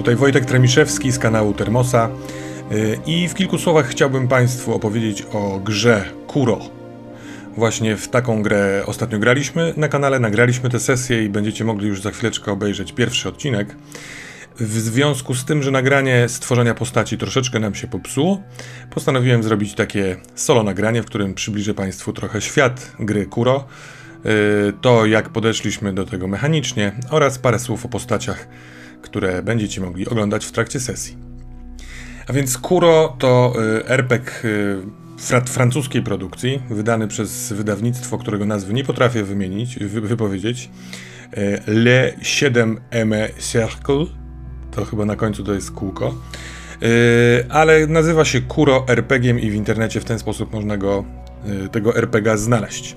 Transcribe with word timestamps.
Tutaj 0.00 0.16
Wojtek 0.16 0.44
Tremiszewski 0.44 1.12
z 1.12 1.18
kanału 1.18 1.54
Termosa 1.54 2.08
y, 2.72 2.98
i 3.06 3.28
w 3.28 3.34
kilku 3.34 3.58
słowach 3.58 3.88
chciałbym 3.88 4.28
Państwu 4.28 4.74
opowiedzieć 4.74 5.26
o 5.32 5.60
grze 5.64 6.04
Kuro. 6.26 6.58
Właśnie 7.56 7.96
w 7.96 8.08
taką 8.08 8.42
grę 8.42 8.82
ostatnio 8.86 9.18
graliśmy 9.18 9.74
na 9.76 9.88
kanale, 9.88 10.20
nagraliśmy 10.20 10.70
tę 10.70 10.80
sesję 10.80 11.24
i 11.24 11.28
będziecie 11.28 11.64
mogli 11.64 11.88
już 11.88 12.02
za 12.02 12.10
chwileczkę 12.10 12.52
obejrzeć 12.52 12.92
pierwszy 12.92 13.28
odcinek. 13.28 13.76
W 14.60 14.78
związku 14.78 15.34
z 15.34 15.44
tym, 15.44 15.62
że 15.62 15.70
nagranie 15.70 16.28
stworzenia 16.28 16.74
postaci 16.74 17.18
troszeczkę 17.18 17.60
nam 17.60 17.74
się 17.74 17.86
popsuło, 17.86 18.42
postanowiłem 18.90 19.42
zrobić 19.42 19.74
takie 19.74 20.16
solo 20.34 20.62
nagranie, 20.62 21.02
w 21.02 21.06
którym 21.06 21.34
przybliżę 21.34 21.74
Państwu 21.74 22.12
trochę 22.12 22.40
świat 22.40 22.92
gry 23.00 23.26
Kuro, 23.26 23.64
y, 24.26 24.72
to 24.80 25.06
jak 25.06 25.28
podeszliśmy 25.28 25.92
do 25.92 26.04
tego 26.04 26.28
mechanicznie 26.28 26.92
oraz 27.10 27.38
parę 27.38 27.58
słów 27.58 27.84
o 27.84 27.88
postaciach 27.88 28.48
które 29.02 29.42
będziecie 29.42 29.80
mogli 29.80 30.08
oglądać 30.08 30.46
w 30.46 30.52
trakcie 30.52 30.80
sesji. 30.80 31.30
A 32.30 32.32
więc 32.32 32.58
Kuro 32.58 33.16
to 33.18 33.52
y, 33.80 33.88
RPG 33.88 34.30
y, 34.44 35.46
francuskiej 35.46 36.02
produkcji, 36.02 36.62
wydany 36.70 37.08
przez 37.08 37.52
wydawnictwo, 37.52 38.18
którego 38.18 38.44
nazwy 38.44 38.72
nie 38.72 38.84
potrafię 38.84 39.24
wymienić, 39.24 39.78
wy 39.78 40.00
wypowiedzieć. 40.00 40.70
Y, 41.38 41.60
Le 41.66 42.12
7M 42.22 43.14
Cercle, 43.38 44.06
to 44.70 44.84
chyba 44.84 45.04
na 45.04 45.16
końcu 45.16 45.44
to 45.44 45.54
jest 45.54 45.70
kółko, 45.70 46.14
ale 47.48 47.86
nazywa 47.86 48.24
się 48.24 48.40
Kuro 48.40 48.84
RPG 48.88 49.40
i 49.40 49.50
w 49.50 49.54
internecie 49.54 50.00
w 50.00 50.04
ten 50.04 50.18
sposób 50.18 50.52
można 50.52 50.76
go, 50.76 51.04
tego 51.72 51.96
RPG 51.96 52.38
znaleźć. 52.38 52.96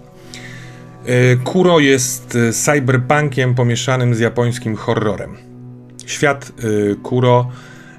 Kuro 1.43 1.79
jest 1.79 2.37
cyberpunkiem 2.51 3.55
pomieszanym 3.55 4.15
z 4.15 4.19
japońskim 4.19 4.75
horrorem. 4.75 5.52
Świat 6.05 6.51
y, 6.63 6.95
Kuro 7.03 7.49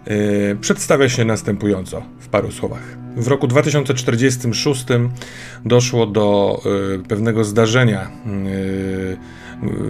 y, 0.08 0.56
przedstawia 0.60 1.08
się 1.08 1.24
następująco 1.24 2.02
w 2.20 2.28
paru 2.28 2.52
słowach. 2.52 2.82
W 3.16 3.28
roku 3.28 3.46
2046 3.46 4.84
doszło 5.64 6.06
do 6.06 6.60
y, 6.96 7.08
pewnego 7.08 7.44
zdarzenia 7.44 8.10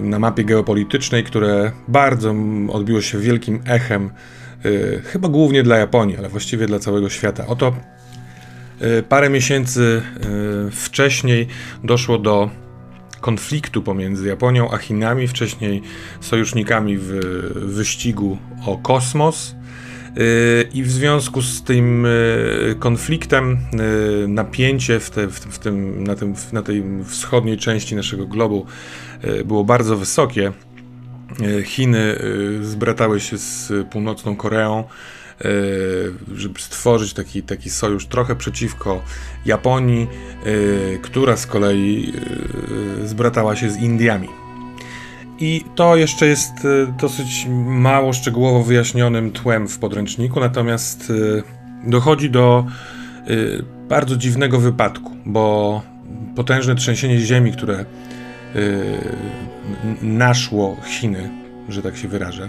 na 0.02 0.18
mapie 0.18 0.44
geopolitycznej, 0.44 1.24
które 1.24 1.72
bardzo 1.88 2.34
odbiło 2.68 3.00
się 3.00 3.18
wielkim 3.18 3.60
echem, 3.66 4.10
chyba 5.04 5.28
głównie 5.28 5.62
dla 5.62 5.76
Japonii, 5.76 6.16
ale 6.16 6.28
właściwie 6.28 6.66
dla 6.66 6.78
całego 6.78 7.08
świata. 7.08 7.46
Oto 7.46 7.74
parę 9.08 9.30
miesięcy 9.30 10.02
wcześniej 10.70 11.46
doszło 11.84 12.18
do 12.18 12.50
konfliktu 13.24 13.82
pomiędzy 13.82 14.28
Japonią 14.28 14.70
a 14.70 14.78
Chinami, 14.78 15.28
wcześniej 15.28 15.82
sojusznikami 16.20 16.98
w 16.98 17.08
wyścigu 17.54 18.38
o 18.66 18.78
kosmos. 18.78 19.54
Y, 20.18 20.68
I 20.74 20.82
w 20.82 20.90
związku 20.90 21.42
z 21.42 21.62
tym 21.62 22.06
y, 22.06 22.76
konfliktem 22.78 23.58
y, 24.24 24.28
napięcie 24.28 25.00
w, 25.00 25.10
te, 25.10 25.28
w, 25.28 25.58
tym, 25.58 26.04
na, 26.04 26.14
tym, 26.14 26.34
na 26.52 26.62
tej 26.62 26.84
wschodniej 27.04 27.58
części 27.58 27.96
naszego 27.96 28.26
globu 28.26 28.66
było 29.44 29.64
bardzo 29.64 29.96
wysokie. 29.96 30.52
Chiny 31.64 32.18
zbratały 32.62 33.20
się 33.20 33.38
z 33.38 33.72
północną 33.90 34.36
Koreą. 34.36 34.84
E, 35.40 35.46
żeby 36.34 36.60
stworzyć 36.60 37.12
taki, 37.12 37.42
taki 37.42 37.70
sojusz 37.70 38.06
trochę 38.06 38.36
przeciwko 38.36 39.02
Japonii, 39.46 40.06
e, 40.06 40.98
która 40.98 41.36
z 41.36 41.46
kolei 41.46 42.12
e, 43.02 43.06
zbratała 43.06 43.56
się 43.56 43.70
z 43.70 43.76
Indiami. 43.76 44.28
I 45.38 45.64
to 45.74 45.96
jeszcze 45.96 46.26
jest 46.26 46.52
dosyć 47.00 47.46
mało 47.66 48.12
szczegółowo 48.12 48.62
wyjaśnionym 48.62 49.30
tłem 49.30 49.68
w 49.68 49.78
podręczniku, 49.78 50.40
natomiast 50.40 51.12
dochodzi 51.84 52.30
do 52.30 52.66
bardzo 53.88 54.16
dziwnego 54.16 54.60
wypadku, 54.60 55.10
bo 55.26 55.82
potężne 56.36 56.74
trzęsienie 56.74 57.18
ziemi, 57.18 57.52
które 57.52 57.84
naszło 60.02 60.76
Chiny, 60.84 61.30
że 61.68 61.82
tak 61.82 61.96
się 61.96 62.08
wyrażę, 62.08 62.48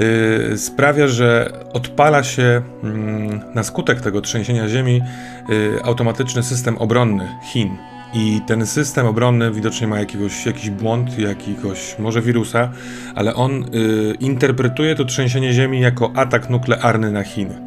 Y, 0.00 0.58
sprawia, 0.58 1.08
że 1.08 1.52
odpala 1.72 2.22
się 2.22 2.62
mm, 2.84 3.40
na 3.54 3.62
skutek 3.62 4.00
tego 4.00 4.20
trzęsienia 4.20 4.68
ziemi 4.68 5.02
y, 5.50 5.82
automatyczny 5.82 6.42
system 6.42 6.78
obronny 6.78 7.28
Chin. 7.52 7.76
I 8.14 8.40
ten 8.46 8.66
system 8.66 9.06
obronny 9.06 9.50
widocznie 9.50 9.86
ma 9.86 9.98
jakiegoś, 9.98 10.46
jakiś 10.46 10.70
błąd, 10.70 11.18
jakiegoś 11.18 11.98
może 11.98 12.22
wirusa, 12.22 12.72
ale 13.14 13.34
on 13.34 13.64
y, 13.74 14.14
interpretuje 14.20 14.94
to 14.94 15.04
trzęsienie 15.04 15.52
ziemi 15.52 15.80
jako 15.80 16.12
atak 16.16 16.50
nuklearny 16.50 17.12
na 17.12 17.22
Chiny. 17.22 17.60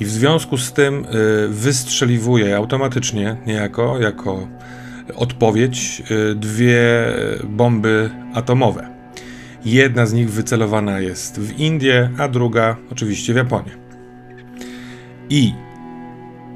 I 0.00 0.04
w 0.04 0.10
związku 0.10 0.58
z 0.58 0.72
tym 0.72 1.06
wystrzeliwuje 1.48 2.56
automatycznie, 2.56 3.36
niejako, 3.46 4.00
jako 4.00 4.48
odpowiedź, 5.16 6.02
dwie 6.36 6.82
bomby 7.44 8.10
atomowe. 8.34 8.97
Jedna 9.64 10.06
z 10.06 10.12
nich 10.12 10.30
wycelowana 10.30 11.00
jest 11.00 11.40
w 11.40 11.58
Indie, 11.60 12.10
a 12.18 12.28
druga 12.28 12.76
oczywiście 12.92 13.32
w 13.32 13.36
Japonię. 13.36 13.70
I 15.30 15.52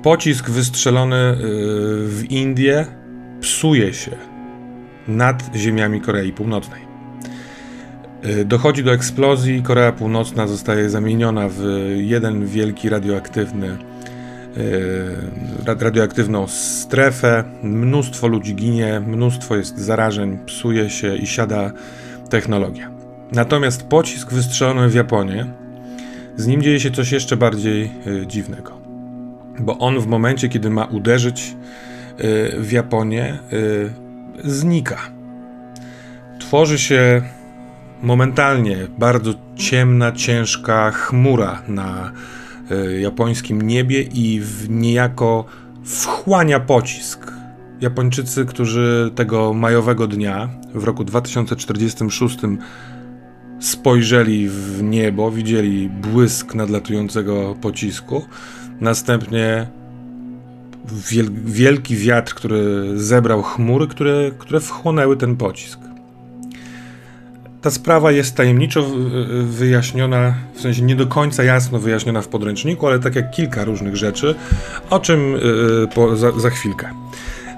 pocisk 0.02 0.50
wystrzelony 0.50 1.16
y, 1.16 1.36
w 2.08 2.24
Indię 2.30 2.86
psuje 3.40 3.94
się 3.94 4.10
nad 5.08 5.56
ziemiami 5.56 6.00
Korei 6.00 6.32
Północnej. 6.32 6.82
Y, 8.24 8.44
dochodzi 8.44 8.84
do 8.84 8.92
eksplozji, 8.92 9.62
Korea 9.62 9.92
Północna 9.92 10.46
zostaje 10.46 10.90
zamieniona 10.90 11.48
w 11.48 11.62
jeden 11.96 12.46
wielki 12.46 12.88
radioaktywny 12.88 13.76
y, 15.66 15.74
radioaktywną 15.80 16.46
strefę. 16.46 17.44
Mnóstwo 17.62 18.26
ludzi 18.26 18.54
ginie, 18.54 19.00
mnóstwo 19.06 19.56
jest 19.56 19.78
zarażeń, 19.78 20.38
psuje 20.46 20.90
się 20.90 21.16
i 21.16 21.26
siada 21.26 21.72
technologia. 22.30 22.91
Natomiast 23.34 23.82
pocisk 23.82 24.32
wystrzelony 24.32 24.88
w 24.88 24.94
Japonię, 24.94 25.46
z 26.36 26.46
nim 26.46 26.62
dzieje 26.62 26.80
się 26.80 26.90
coś 26.90 27.12
jeszcze 27.12 27.36
bardziej 27.36 27.90
y, 28.06 28.26
dziwnego. 28.26 28.78
Bo 29.60 29.78
on 29.78 30.00
w 30.00 30.06
momencie, 30.06 30.48
kiedy 30.48 30.70
ma 30.70 30.84
uderzyć 30.84 31.56
y, 32.20 32.60
w 32.60 32.72
Japonię, 32.72 33.38
y, 33.52 33.92
znika. 34.44 34.98
Tworzy 36.38 36.78
się 36.78 37.22
momentalnie 38.02 38.76
bardzo 38.98 39.34
ciemna, 39.56 40.12
ciężka 40.12 40.90
chmura 40.90 41.62
na 41.68 42.12
japońskim 43.00 43.62
niebie 43.62 44.02
i 44.02 44.40
w 44.40 44.70
niejako 44.70 45.44
wchłania 45.84 46.60
pocisk. 46.60 47.32
Japończycy, 47.80 48.44
którzy 48.44 49.10
tego 49.14 49.54
majowego 49.54 50.06
dnia 50.06 50.48
w 50.74 50.84
roku 50.84 51.04
2046 51.04 52.38
spojrzeli 53.62 54.48
w 54.48 54.82
niebo, 54.82 55.30
widzieli 55.30 55.88
błysk 55.88 56.54
nadlatującego 56.54 57.56
pocisku, 57.60 58.24
następnie 58.80 59.66
wielki 61.44 61.96
wiatr, 61.96 62.34
który 62.34 62.90
zebrał 62.98 63.42
chmury, 63.42 63.86
które, 63.86 64.30
które 64.38 64.60
wchłonęły 64.60 65.16
ten 65.16 65.36
pocisk. 65.36 65.78
Ta 67.62 67.70
sprawa 67.70 68.12
jest 68.12 68.34
tajemniczo 68.34 68.86
wyjaśniona, 69.44 70.34
w 70.54 70.60
sensie 70.60 70.82
nie 70.82 70.96
do 70.96 71.06
końca 71.06 71.44
jasno 71.44 71.78
wyjaśniona 71.78 72.22
w 72.22 72.28
podręczniku, 72.28 72.86
ale 72.86 72.98
tak 72.98 73.16
jak 73.16 73.30
kilka 73.30 73.64
różnych 73.64 73.96
rzeczy, 73.96 74.34
o 74.90 75.00
czym 75.00 75.32
yy, 75.32 75.88
po, 75.94 76.16
za, 76.16 76.32
za 76.32 76.50
chwilkę. 76.50 76.90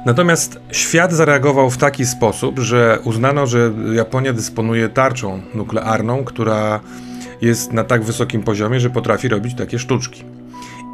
Natomiast 0.06 0.61
świat 0.71 1.12
zareagował 1.12 1.71
w 1.71 1.77
taki 1.77 2.06
sposób, 2.06 2.59
że 2.59 2.99
uznano, 3.05 3.47
że 3.47 3.73
Japonia 3.93 4.33
dysponuje 4.33 4.89
tarczą 4.89 5.43
nuklearną, 5.55 6.25
która 6.25 6.81
jest 7.43 7.73
na 7.73 7.85
tak 7.85 8.05
wysokim 8.05 8.43
poziomie, 8.43 8.81
że 8.81 8.91
potrafi 8.91 9.29
robić 9.29 9.55
takie 9.55 9.79
sztuczki. 9.79 10.25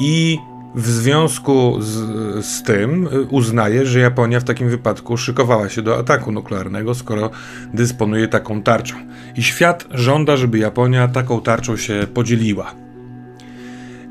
I 0.00 0.38
w 0.74 0.88
związku 0.88 1.76
z, 1.80 2.46
z, 2.46 2.62
tym 2.62 3.08
uznaje, 3.30 3.86
że 3.86 3.98
Japonia 3.98 4.40
w 4.40 4.44
takim 4.44 4.70
wypadku 4.70 5.16
szykowała 5.16 5.68
się 5.68 5.82
do 5.82 5.98
ataku 5.98 6.32
nuklearnego, 6.32 6.94
skoro 6.94 7.30
dysponuje 7.74 8.28
taką 8.28 8.62
tarczą. 8.62 8.94
I 9.36 9.42
świat 9.42 9.86
żąda, 9.90 10.36
żeby 10.36 10.58
Japonia 10.58 11.08
taką 11.08 11.40
tarczą 11.40 11.76
się 11.76 12.06
podzieliła. 12.14 12.74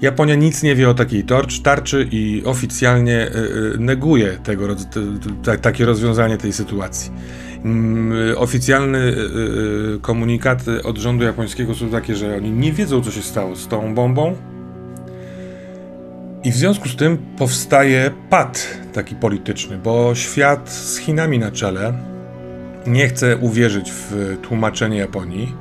Japonia 0.02 0.36
nic 0.36 0.64
nie 0.64 0.76
wie 0.76 0.90
o 0.90 0.94
takiej 0.94 1.24
tarczy 1.64 2.08
i 2.12 2.42
oficjalnie 2.46 3.28
y, 3.28 3.76
y, 3.76 3.80
neguje 3.80 4.38
tego, 4.44 4.68
takie 5.62 5.86
rozwiązanie 5.86 6.38
tej 6.38 6.54
sytuacji. 6.54 7.12
Mm, 7.66 8.38
oficjalne 8.38 9.00
y, 9.00 10.00
komunikaty 10.02 10.84
od 10.84 10.98
rządu 10.98 11.26
japońskiego 11.26 11.76
są 11.76 11.90
takie, 11.90 12.16
że 12.16 12.36
oni 12.36 12.52
nie 12.52 12.74
wiedzą, 12.74 13.02
co 13.02 13.12
się 13.12 13.22
stało 13.22 13.56
z 13.56 13.68
tą 13.68 13.96
bombą. 13.96 14.36
I 16.44 16.52
w 16.52 16.56
związku 16.56 16.90
z 16.90 16.96
tym 16.96 17.18
powstaje 17.38 18.12
pad 18.30 18.78
taki 18.94 19.16
polityczny, 19.16 19.78
bo 19.78 20.16
świat 20.16 20.70
z 20.70 20.98
Chinami 20.98 21.40
na 21.40 21.52
czele 21.52 21.94
nie 22.88 23.08
chce 23.08 23.38
uwierzyć 23.38 23.92
w 23.92 24.38
tłumaczenie 24.42 24.98
Japonii 24.98 25.54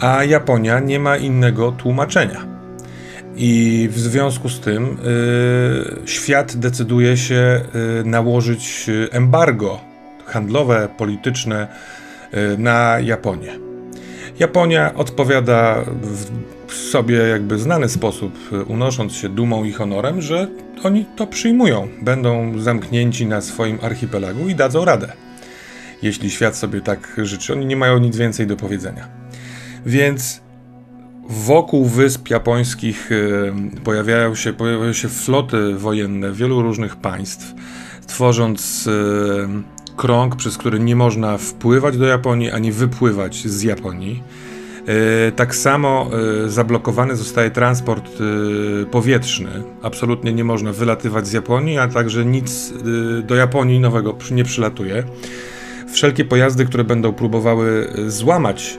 a 0.00 0.24
Japonia 0.24 0.80
nie 0.80 0.98
ma 0.98 1.16
innego 1.16 1.72
tłumaczenia. 1.72 2.49
I 3.42 3.88
w 3.92 3.98
związku 3.98 4.48
z 4.48 4.60
tym 4.60 4.84
y, 4.84 6.08
świat 6.08 6.56
decyduje 6.56 7.16
się 7.16 7.60
y, 8.00 8.04
nałożyć 8.04 8.86
embargo 9.10 9.80
handlowe, 10.26 10.88
polityczne 10.98 11.68
y, 12.34 12.58
na 12.58 13.00
Japonię. 13.00 13.58
Japonia 14.38 14.94
odpowiada 14.94 15.84
w 16.66 16.74
sobie 16.74 17.16
jakby 17.16 17.58
znany 17.58 17.88
sposób, 17.88 18.38
unosząc 18.68 19.12
się 19.12 19.28
dumą 19.28 19.64
i 19.64 19.72
honorem, 19.72 20.22
że 20.22 20.48
oni 20.82 21.06
to 21.16 21.26
przyjmują, 21.26 21.88
będą 22.02 22.58
zamknięci 22.58 23.26
na 23.26 23.40
swoim 23.40 23.78
archipelagu 23.82 24.48
i 24.48 24.54
dadzą 24.54 24.84
radę. 24.84 25.12
Jeśli 26.02 26.30
świat 26.30 26.56
sobie 26.56 26.80
tak 26.80 27.20
życzy, 27.22 27.52
oni 27.52 27.66
nie 27.66 27.76
mają 27.76 27.98
nic 27.98 28.16
więcej 28.16 28.46
do 28.46 28.56
powiedzenia. 28.56 29.08
Więc 29.86 30.40
wokół 31.30 31.84
wysp 31.84 32.30
japońskich 32.30 33.10
e, 33.12 33.82
pojawiają 33.84 34.34
się, 34.34 34.52
pojawiają 34.52 34.92
się 34.92 35.08
floty 35.08 35.74
wojenne 35.74 36.32
wielu 36.32 36.62
różnych 36.62 36.96
państw, 36.96 37.54
tworząc 38.06 38.88
e, 38.88 39.96
krąg, 39.96 40.36
przez 40.36 40.58
który 40.58 40.80
nie 40.80 40.96
można 40.96 41.38
wpływać 41.38 41.96
do 41.96 42.06
Japonii 42.06 42.50
ani 42.50 42.72
wypływać 42.72 43.36
z 43.36 43.62
Japonii. 43.62 44.22
E, 44.86 45.32
tak 45.32 45.54
samo 45.54 46.10
zablokowany 46.46 47.16
zostaje 47.16 47.50
transport 47.50 48.10
powietrzny. 48.90 49.50
Absolutnie 49.82 50.32
nie 50.32 50.44
można 50.44 50.72
wylatywać 50.72 51.26
z 51.26 51.32
Japonii, 51.32 51.78
a 51.78 51.88
także 51.88 52.24
nic 52.24 52.72
do 53.24 53.34
Japonii 53.34 53.80
nowego 53.80 54.16
nie 54.30 54.44
przylatuje. 54.44 55.04
Wszelkie 55.92 56.24
pojazdy, 56.24 56.64
które 56.64 56.84
będą 56.84 57.12
próbowały 57.12 57.92
złamać 58.06 58.78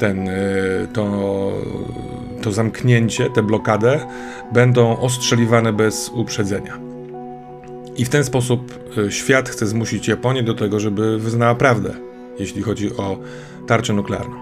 ten, 0.00 0.28
y, 0.28 0.88
to, 0.92 1.52
to 2.42 2.52
zamknięcie, 2.52 3.30
tę 3.30 3.42
blokadę, 3.42 4.00
będą 4.52 4.98
ostrzeliwane 4.98 5.72
bez 5.72 6.10
uprzedzenia. 6.14 6.78
I 7.96 8.04
w 8.04 8.08
ten 8.08 8.24
sposób 8.24 8.78
y, 8.98 9.12
świat 9.12 9.48
chce 9.48 9.66
zmusić 9.66 10.08
Japonię 10.08 10.42
do 10.42 10.54
tego, 10.54 10.80
żeby 10.80 11.18
wyznała 11.18 11.54
prawdę, 11.54 11.94
jeśli 12.38 12.62
chodzi 12.62 12.96
o 12.96 13.18
tarczę 13.66 13.92
nuklearną. 13.92 14.36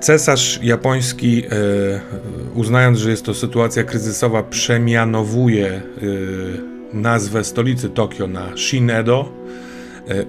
Cesarz 0.00 0.60
japoński, 0.62 1.44
y, 1.44 1.50
uznając, 2.54 2.98
że 2.98 3.10
jest 3.10 3.24
to 3.24 3.34
sytuacja 3.34 3.84
kryzysowa, 3.84 4.42
przemianowuje 4.42 5.82
nazwę 6.92 7.44
stolicy 7.44 7.88
Tokio 7.90 8.26
na 8.26 8.56
Shin-Edo. 8.56 9.24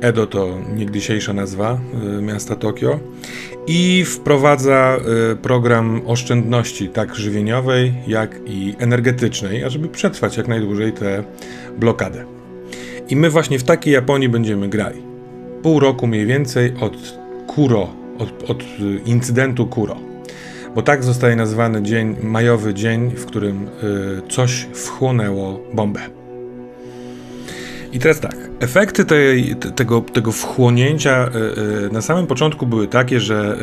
Edo 0.01 0.27
to 0.27 0.59
niegdysiejsza 0.75 1.33
nazwa 1.33 1.79
miasta 2.21 2.55
Tokio 2.55 2.99
i 3.67 4.05
wprowadza 4.05 4.97
y, 5.31 5.35
program 5.35 6.01
oszczędności 6.05 6.89
tak 6.89 7.15
żywieniowej, 7.15 7.93
jak 8.07 8.39
i 8.45 8.75
energetycznej, 8.79 9.63
ażeby 9.63 9.87
przetrwać 9.87 10.37
jak 10.37 10.47
najdłużej 10.47 10.93
tę 10.93 11.23
blokadę. 11.77 12.25
I 13.09 13.15
my 13.15 13.29
właśnie 13.29 13.59
w 13.59 13.63
takiej 13.63 13.93
Japonii 13.93 14.29
będziemy 14.29 14.69
grali. 14.69 15.01
Pół 15.63 15.79
roku 15.79 16.07
mniej 16.07 16.25
więcej 16.25 16.73
od 16.81 17.19
Kuro, 17.47 17.89
od, 18.19 18.49
od 18.49 18.63
incydentu 19.05 19.67
Kuro. 19.67 19.97
Bo 20.75 20.81
tak 20.81 21.03
zostaje 21.03 21.35
nazwany 21.35 21.81
dzień, 21.81 22.15
majowy 22.23 22.73
dzień, 22.73 23.09
w 23.09 23.25
którym 23.25 23.67
y, 23.67 24.29
coś 24.29 24.67
wchłonęło 24.73 25.59
bombę. 25.73 26.16
I 27.93 27.99
teraz 27.99 28.19
tak, 28.19 28.35
efekty 28.59 29.05
tej, 29.05 29.55
tego, 29.75 30.01
tego 30.01 30.31
wchłonięcia 30.31 31.11
e, 31.11 31.27
e, 31.27 31.29
na 31.91 32.01
samym 32.01 32.27
początku 32.27 32.67
były 32.67 32.87
takie, 32.87 33.19
że 33.19 33.57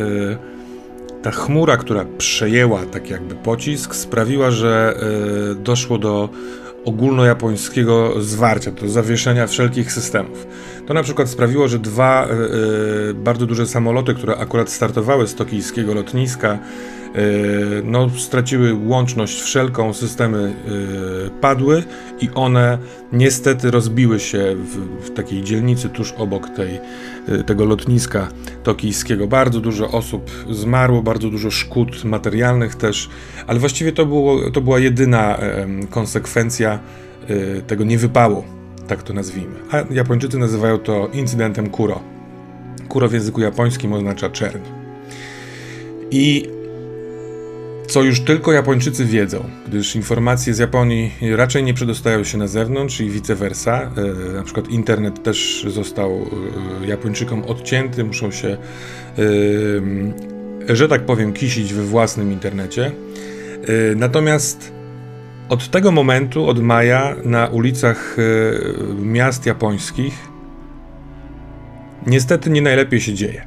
e, 1.20 1.22
ta 1.22 1.30
chmura, 1.30 1.76
która 1.76 2.04
przejęła 2.18 2.86
tak 2.86 3.10
jakby 3.10 3.34
pocisk, 3.34 3.94
sprawiła, 3.94 4.50
że 4.50 4.98
doszło 5.56 5.98
do 5.98 6.28
ogólnojapońskiego 6.84 8.22
zwarcia, 8.22 8.70
do 8.70 8.88
zawieszenia 8.88 9.46
wszelkich 9.46 9.92
systemów. 9.92 10.46
To 10.86 10.94
na 10.94 11.02
przykład 11.02 11.28
sprawiło, 11.28 11.68
że 11.68 11.78
dwa 11.78 12.28
bardzo 13.14 13.46
duże 13.46 13.66
samoloty, 13.66 14.14
które 14.14 14.36
akurat 14.36 14.70
startowały 14.70 15.26
z 15.26 15.34
tokijskiego 15.34 15.94
lotniska, 15.94 16.58
no, 17.84 18.10
straciły 18.10 18.74
łączność 18.86 19.42
wszelką, 19.42 19.92
systemy 19.92 20.54
e, 21.26 21.30
padły 21.40 21.82
i 22.20 22.28
one 22.34 22.78
niestety 23.12 23.70
rozbiły 23.70 24.20
się 24.20 24.56
w, 24.56 25.06
w 25.06 25.10
takiej 25.10 25.42
dzielnicy 25.42 25.88
tuż 25.88 26.12
obok 26.12 26.50
tej, 26.50 26.80
e, 27.28 27.44
tego 27.44 27.64
lotniska 27.64 28.28
tokijskiego. 28.62 29.26
Bardzo 29.26 29.60
dużo 29.60 29.90
osób 29.90 30.30
zmarło, 30.50 31.02
bardzo 31.02 31.30
dużo 31.30 31.50
szkód 31.50 32.04
materialnych 32.04 32.74
też, 32.74 33.08
ale 33.46 33.58
właściwie 33.58 33.92
to, 33.92 34.06
było, 34.06 34.50
to 34.50 34.60
była 34.60 34.78
jedyna 34.78 35.38
konsekwencja 35.90 36.78
tego 37.66 37.84
niewypału, 37.84 38.44
tak 38.88 39.02
to 39.02 39.12
nazwijmy. 39.12 39.54
A 39.70 39.84
Japończycy 39.90 40.38
nazywają 40.38 40.78
to 40.78 41.08
incydentem 41.12 41.70
Kuro. 41.70 42.00
Kuro 42.88 43.08
w 43.08 43.12
języku 43.12 43.40
japońskim 43.40 43.92
oznacza 43.92 44.30
czerń. 44.30 44.62
I 46.10 46.48
co 47.94 48.02
już 48.02 48.20
tylko 48.20 48.52
Japończycy 48.52 49.04
wiedzą, 49.04 49.50
gdyż 49.68 49.96
informacje 49.96 50.54
z 50.54 50.58
Japonii 50.58 51.12
raczej 51.36 51.64
nie 51.64 51.74
przedostają 51.74 52.24
się 52.24 52.38
na 52.38 52.46
zewnątrz 52.46 53.00
i 53.00 53.10
vice 53.10 53.34
versa. 53.34 53.90
E, 54.30 54.32
na 54.32 54.42
przykład 54.42 54.68
internet 54.68 55.22
też 55.22 55.66
został 55.68 56.26
e, 56.82 56.86
Japończykom 56.86 57.44
odcięty, 57.44 58.04
muszą 58.04 58.30
się, 58.30 58.56
e, 60.68 60.76
że 60.76 60.88
tak 60.88 61.06
powiem, 61.06 61.32
kisić 61.32 61.74
we 61.74 61.82
własnym 61.82 62.32
internecie. 62.32 62.92
Natomiast 63.96 64.72
od 65.48 65.70
tego 65.70 65.92
momentu, 65.92 66.46
od 66.46 66.62
maja, 66.62 67.16
na 67.24 67.46
ulicach 67.46 68.16
miast 69.02 69.46
japońskich 69.46 70.14
niestety 72.06 72.50
nie 72.50 72.62
najlepiej 72.62 73.00
się 73.00 73.14
dzieje. 73.14 73.46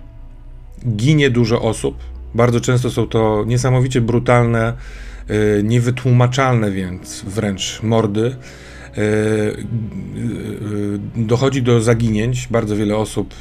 Ginie 0.88 1.30
dużo 1.30 1.62
osób, 1.62 1.98
bardzo 2.36 2.62
często 2.62 2.92
są 2.92 3.08
to 3.08 3.44
niesamowicie 3.48 4.02
brutalne, 4.02 4.74
y, 5.30 5.64
niewytłumaczalne 5.64 6.72
więc 6.72 7.24
wręcz 7.28 7.84
mordy. 7.84 8.36
Y, 8.98 9.02
y, 9.02 11.00
dochodzi 11.16 11.62
do 11.62 11.82
zaginięć, 11.82 12.48
bardzo 12.52 12.76
wiele 12.76 12.98
osób 12.98 13.34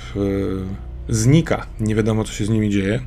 znika, 1.09 1.67
nie 1.81 1.95
wiadomo 1.95 2.25
co 2.25 2.33
się 2.33 2.45
z 2.45 2.49
nimi 2.49 2.71
dzieje. 2.71 3.01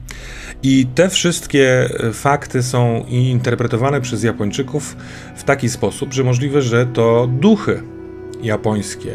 I 0.64 0.88
te 0.96 1.10
wszystkie 1.10 1.90
fakty 2.14 2.64
są 2.64 3.06
interpretowane 3.08 4.02
przez 4.02 4.24
Japończyków 4.24 4.96
w 5.36 5.44
taki 5.44 5.70
sposób, 5.70 6.14
że 6.14 6.24
możliwe, 6.24 6.62
że 6.62 6.86
to 6.86 7.28
duchy 7.28 7.84
japońskie, 8.42 9.14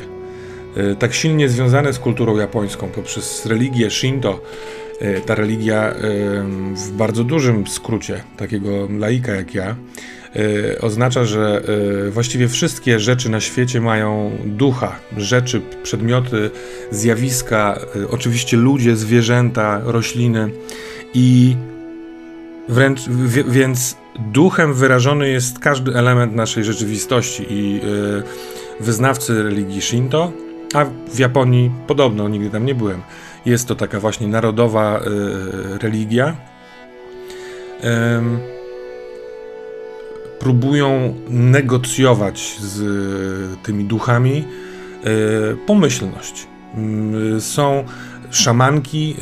tak 0.99 1.14
silnie 1.14 1.49
związane 1.49 1.92
z 1.92 1.99
kulturą 1.99 2.37
japońską 2.37 2.88
poprzez 2.88 3.47
religię 3.47 3.90
Shinto, 3.90 4.40
ta 5.27 5.35
religia 5.35 5.95
w 6.75 6.91
bardzo 6.91 7.25
dużym 7.25 7.67
skrócie, 7.67 8.21
takiego 8.37 8.89
laika 8.99 9.33
jak 9.33 9.55
ja, 9.55 9.77
e, 10.37 10.81
oznacza, 10.81 11.25
że 11.25 11.63
e, 12.07 12.11
właściwie 12.11 12.49
wszystkie 12.49 13.01
rzeczy 13.01 13.29
na 13.29 13.41
świecie 13.41 13.81
mają 13.81 14.31
ducha, 14.45 14.97
rzeczy, 15.17 15.61
przedmioty, 15.83 16.51
zjawiska, 16.91 17.79
oczywiście 18.11 18.57
ludzie, 18.57 18.97
zwierzęta, 18.97 19.81
rośliny. 19.85 20.51
I 21.15 21.57
wręcz 22.69 23.01
więc 23.49 23.97
duchem 24.33 24.75
wyrażony 24.75 25.29
jest 25.29 25.59
każdy 25.59 25.95
element 25.95 26.35
naszej 26.35 26.65
rzeczywistości. 26.65 27.47
I 27.51 27.81
wyznawcy 28.81 29.43
religii 29.43 29.83
Shinto, 29.83 30.33
a 30.75 30.85
w 31.09 31.19
Japonii 31.19 31.71
podobno, 31.87 32.29
nigdy 32.29 32.51
tam 32.51 32.67
nie 32.67 32.75
byłem, 32.75 33.01
jest 33.47 33.69
to 33.69 33.75
taka 33.75 34.01
właśnie 34.01 34.29
narodowa 34.29 35.01
y, 35.01 35.79
religia. 35.79 36.37
próbują 40.39 41.15
negocjować 41.29 42.57
z 42.61 42.83
tymi 43.63 43.85
duchami 43.85 44.45
y, 45.07 45.57
pomyślność. 45.67 46.47
Y, 47.37 47.41
są 47.41 47.85
szamanki, 48.31 49.17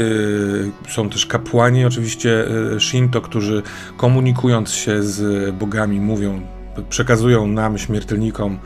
są 0.89 1.11
też 1.11 1.27
kapłani, 1.27 1.85
oczywiście 1.85 2.45
Shinto, 2.79 3.21
którzy 3.21 3.63
komunikując 3.97 4.71
się 4.71 5.03
z 5.03 5.51
bogami 5.55 6.01
mówią, 6.01 6.41
przekazują 6.89 7.47
nam, 7.47 7.79
śmiertelnikom, 7.79 8.59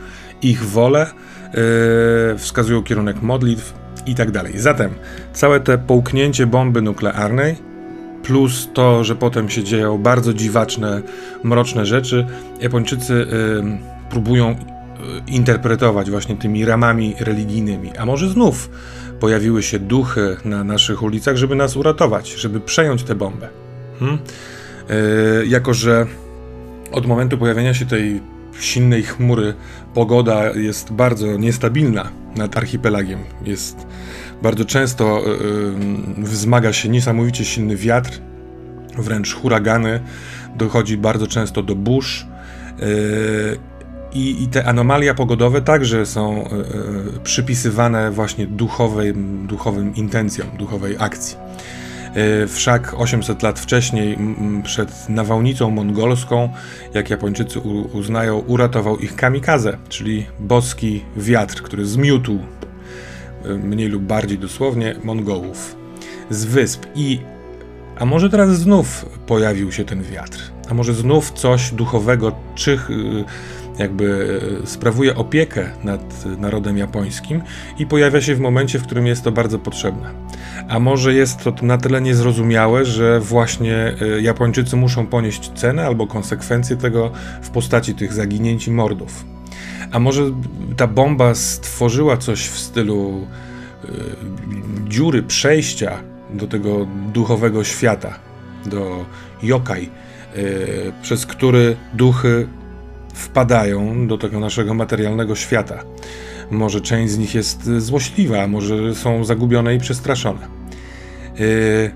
ich 0.43 0.65
wolę, 0.65 1.07
wskazują 2.39 2.83
kierunek 2.83 3.23
modlitw 3.23 3.75
i 4.07 4.15
tak 4.15 4.31
dalej. 4.31 4.53
Zatem 4.59 4.91
całe 5.33 5.61
te 5.61 5.79
połknięcie 5.79 6.47
bomby 6.47 6.83
nuklearnej 6.83 7.57
plus 8.23 8.69
to, 8.75 9.05
że 9.05 9.17
potem 9.17 9.51
się 9.51 9.65
dzieją 9.65 9.99
bardzo 9.99 10.35
dziwaczne, 10.35 11.03
mroczne 11.43 11.87
rzeczy, 11.87 12.27
Japończycy 12.61 13.15
y, 13.15 13.27
próbują 14.11 14.51
y, 14.51 14.57
interpretować 15.31 16.11
właśnie 16.11 16.37
tymi 16.37 16.65
ramami 16.65 17.15
religijnymi. 17.21 17.97
A 17.97 18.07
może 18.07 18.29
znów 18.29 18.71
pojawiły 19.21 19.63
się 19.63 19.79
duchy 19.79 20.37
na 20.45 20.65
naszych 20.65 21.03
ulicach, 21.03 21.37
żeby 21.37 21.55
nas 21.55 21.77
uratować, 21.77 22.33
żeby 22.33 22.61
przejąć 22.61 23.03
tę 23.03 23.15
bombę. 23.15 23.49
Hmm? 24.01 24.19
Yy, 24.89 25.47
jako, 25.47 25.75
że 25.75 26.07
od 26.93 27.07
momentu 27.07 27.39
pojawienia 27.39 27.75
się 27.75 27.87
tej 27.87 28.21
silnej 28.61 29.03
chmury 29.03 29.55
pogoda 29.95 30.51
jest 30.51 30.93
bardzo 30.93 31.37
niestabilna 31.37 32.09
nad 32.37 32.57
archipelagiem. 32.57 33.19
Jest 33.45 33.87
bardzo 34.43 34.65
często 34.65 35.23
yy, 36.19 36.25
wzmaga 36.25 36.73
się 36.73 36.89
niesamowicie 36.89 37.45
silny 37.45 37.77
wiatr, 37.77 38.21
wręcz 38.99 39.35
huragany, 39.35 40.01
dochodzi 40.57 40.97
bardzo 40.97 41.27
często 41.27 41.63
do 41.63 41.75
burz. 41.75 42.27
Yy, 42.79 42.87
i, 44.13 44.43
I, 44.43 44.49
te 44.49 44.65
anomalia 44.65 45.15
pogodowe 45.15 45.63
także 45.63 46.07
są 46.07 46.49
przypisywane 47.25 48.11
właśnie 48.11 48.47
duchowym, 48.47 49.47
duchowym 49.47 49.95
intencjom, 49.95 50.49
duchowej 50.59 50.97
akcji. 50.99 51.37
Y, 52.17 52.49
wszak 52.49 52.95
800 52.95 53.43
lat 53.43 53.61
wcześniej, 53.61 54.19
przed 54.63 55.09
nawałnicą 55.09 55.71
mongolską, 55.71 56.49
jak 56.95 57.11
Japończycy 57.11 57.61
uznają, 57.93 58.39
uratował 58.39 58.99
ich 58.99 59.17
kamikaze, 59.17 59.79
czyli 59.89 60.27
boski 60.41 61.05
wiatr, 61.17 61.63
który 61.63 61.87
zmiótł 61.87 62.39
mniej 63.45 63.89
lub 63.89 64.03
bardziej 64.03 64.39
dosłownie 64.39 64.95
Mongołów 65.05 65.77
z 66.31 66.45
wysp. 66.45 66.87
I 66.95 67.21
a 67.99 68.05
może 68.05 68.31
teraz 68.31 68.59
znów 68.59 69.07
pojawił 69.27 69.73
się 69.73 69.85
ten 69.85 70.03
wiatr? 70.03 70.39
A 70.71 70.75
może 70.75 70.95
znów 70.95 71.33
coś 71.33 71.71
duchowego, 71.71 72.33
czy 72.55 72.79
jakby 73.79 74.41
e, 74.63 74.67
sprawuje 74.67 75.17
opiekę 75.17 75.71
nad 75.85 76.25
narodem 76.39 76.79
japońskim 76.79 77.43
i 77.79 77.87
pojawia 77.87 78.21
się 78.21 78.35
w 78.35 78.41
momencie, 78.41 78.79
w 78.79 78.83
którym 78.83 79.07
jest 79.07 79.23
to 79.25 79.33
bardzo 79.33 79.59
potrzebne. 79.59 80.11
A 80.69 80.79
może 80.79 81.15
jest 81.15 81.45
to 81.45 81.53
na 81.63 81.79
tyle 81.79 82.01
niezrozumiałe, 82.01 82.85
że 82.85 83.21
właśnie 83.21 83.77
e, 83.77 84.21
Japończycy 84.21 84.77
muszą 84.77 85.07
ponieść 85.07 85.53
cenę 85.53 85.87
albo 85.87 86.07
konsekwencje 86.07 86.77
tego 86.77 87.11
w 87.43 87.51
postaci 87.51 87.95
tych 87.95 88.13
zaginięć 88.13 88.67
i 88.67 88.71
mordów. 88.71 89.25
A 89.93 89.99
może 89.99 90.23
ta 90.77 90.87
bomba 90.87 91.35
stworzyła 91.35 92.17
coś 92.17 92.49
w 92.49 92.59
stylu 92.59 93.27
y, 93.85 93.89
dziury 94.89 95.23
przejścia 95.23 95.99
do 96.31 96.47
tego 96.47 96.87
duchowego 97.13 97.65
świata, 97.65 98.19
do 98.67 99.05
yokai, 99.43 99.91
przez 101.03 101.27
który 101.27 101.77
duchy 101.95 102.49
wpadają 103.17 104.07
do 104.07 104.19
tego 104.19 104.41
naszego 104.41 104.75
materialnego 104.75 105.35
świata. 105.35 105.83
Może 106.51 106.81
część 106.81 107.13
z 107.13 107.19
nich 107.19 107.35
jest 107.35 107.71
złośliwa, 107.79 108.47
może 108.47 108.95
są 108.95 109.25
zagubione 109.25 109.75
i 109.75 109.79
przestraszone. 109.79 110.49
Y, 111.41 111.91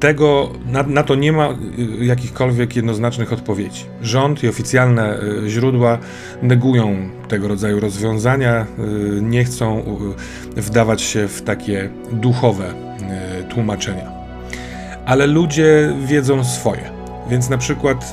tego, 0.00 0.50
na, 0.66 0.82
na, 0.82 1.02
to 1.02 1.14
nie 1.14 1.32
ma 1.32 1.48
y, 1.50 2.04
jakichkolwiek 2.04 2.76
jednoznacznych 2.76 3.32
odpowiedzi. 3.32 3.84
Rząd 4.02 4.42
i 4.42 4.48
oficjalne 4.48 5.22
y, 5.22 5.50
źródła 5.50 5.98
negują 6.42 6.96
tego 7.28 7.48
rodzaju 7.48 7.80
rozwiązania, 7.80 8.66
nie 9.22 9.44
chcą 9.44 9.82
wdawać 10.56 11.02
się 11.02 11.28
w 11.28 11.42
takie 11.42 11.90
duchowe 12.12 12.74
tłumaczenia. 13.48 14.10
Ale 15.06 15.26
ludzie 15.26 15.94
wiedzą 16.06 16.44
swoje. 16.44 16.90
Więc 17.30 17.50
na 17.50 17.58
przykład 17.58 18.10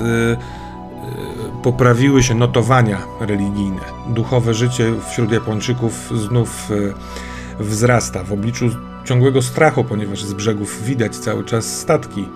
poprawiły 1.62 2.22
się 2.22 2.34
notowania 2.34 2.98
religijne. 3.20 3.80
Duchowe 4.08 4.54
życie 4.54 4.92
wśród 5.10 5.32
Japończyków 5.32 6.12
znów 6.28 6.70
e, 6.70 7.62
wzrasta 7.62 8.24
w 8.24 8.32
obliczu 8.32 8.70
ciągłego 9.04 9.42
strachu, 9.42 9.84
ponieważ 9.84 10.24
z 10.24 10.32
brzegów 10.32 10.84
widać 10.84 11.16
cały 11.16 11.44
czas 11.44 11.78
statki 11.80 12.28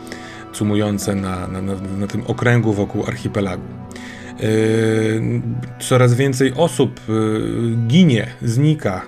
cumujące 0.52 1.14
na, 1.14 1.48
na, 1.48 1.62
na, 1.98 2.06
tym 2.06 2.22
okręgu 2.26 2.72
wokół 2.72 3.06
archipelagu. 3.06 3.62
E, 3.62 4.46
coraz 5.80 6.14
więcej 6.14 6.52
osób 6.56 7.00
e, 7.08 7.12
ginie, 7.86 8.26
znika. 8.42 9.02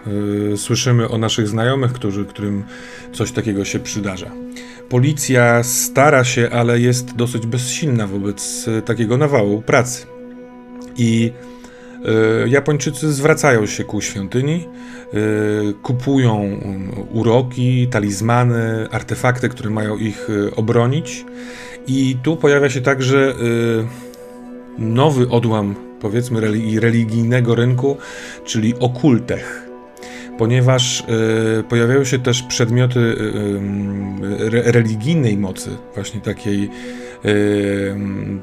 Słyszymy 0.56 1.08
o 1.08 1.18
naszych 1.18 1.49
znajomych, 1.49 1.92
którzy, 1.92 2.25
którym 2.25 2.64
coś 3.12 3.32
takiego 3.32 3.64
się 3.64 3.78
przydarza. 3.78 4.46
Policja 4.88 5.62
stara 5.62 6.25
się, 6.25 6.50
ale 6.50 6.81
jest 6.81 7.16
dosyć 7.16 7.47
bezsilna 7.47 8.07
wobec 8.07 8.69
e, 8.69 8.83
takiego 8.83 9.16
nawału 9.16 9.62
pracy. 9.62 10.07
I 10.97 11.33
y, 12.45 12.49
Japończycy 12.49 13.12
zwracają 13.12 13.66
się 13.66 13.85
ku 13.85 14.00
świątyni, 14.00 14.69
y, 15.14 15.75
kupują 15.83 16.35
um, 16.35 16.90
uroki, 17.12 17.88
talizmany, 17.90 18.88
artefakty, 18.90 19.49
które 19.49 19.71
mają 19.71 19.97
ich 19.97 20.28
obronić. 20.57 21.25
I 21.87 22.16
tu 22.23 22.37
pojawia 22.37 22.71
się 22.71 22.81
także 22.81 23.35
nowy 24.78 25.28
odłam, 25.28 25.75
powiedzmy, 26.00 26.40
religijnego 26.81 27.55
rynku, 27.55 27.97
czyli 28.45 28.75
okultech 28.78 29.65
ponieważ 30.38 31.05
y, 31.61 31.64
pojawiają 31.69 32.05
się 32.05 32.19
też 32.19 32.43
przedmioty 32.43 33.00
y, 33.00 33.12
y, 34.55 34.73
religijnej 34.73 35.37
mocy, 35.37 35.71
właśnie 35.95 36.21
takiej, 36.21 36.71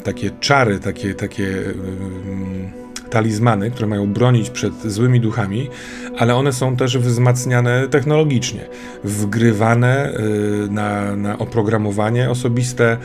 takie 0.03 0.29
czary, 0.39 0.79
takie, 0.79 1.13
takie 1.13 1.47
talizmany, 3.09 3.71
które 3.71 3.87
mają 3.87 4.13
bronić 4.13 4.49
przed 4.49 4.73
złymi 4.81 5.19
duchami, 5.19 5.69
ale 6.17 6.35
one 6.35 6.53
są 6.53 6.75
też 6.75 6.97
wzmacniane 6.97 7.87
technologicznie, 7.87 8.65
wgrywane 9.03 10.13
na, 10.69 11.15
na 11.15 11.37
oprogramowanie 11.37 12.29
osobiste, 12.29 12.97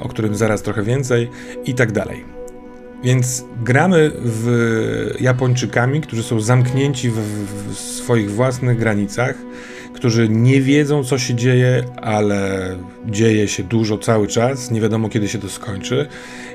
o 0.00 0.08
którym 0.08 0.34
zaraz 0.34 0.62
trochę 0.62 0.82
więcej 0.82 1.30
i 1.64 1.74
tak 1.74 1.92
dalej. 1.92 2.39
Więc 3.04 3.44
gramy 3.62 4.10
w 4.14 5.14
Japończykami, 5.20 6.00
którzy 6.00 6.22
są 6.22 6.40
zamknięci 6.40 7.10
w, 7.10 7.14
w, 7.14 7.78
swoich 7.78 8.30
własnych 8.30 8.78
granicach, 8.78 9.34
którzy 9.94 10.28
nie 10.28 10.60
wiedzą, 10.60 11.04
co 11.04 11.18
się 11.18 11.34
dzieje, 11.34 11.84
ale 11.96 12.76
dzieje 13.06 13.48
się 13.48 13.62
dużo 13.62 13.98
cały 13.98 14.26
czas, 14.26 14.70
nie 14.70 14.80
wiadomo, 14.80 15.08
kiedy 15.08 15.28
się 15.28 15.38
to 15.38 15.48
skończy. 15.48 16.06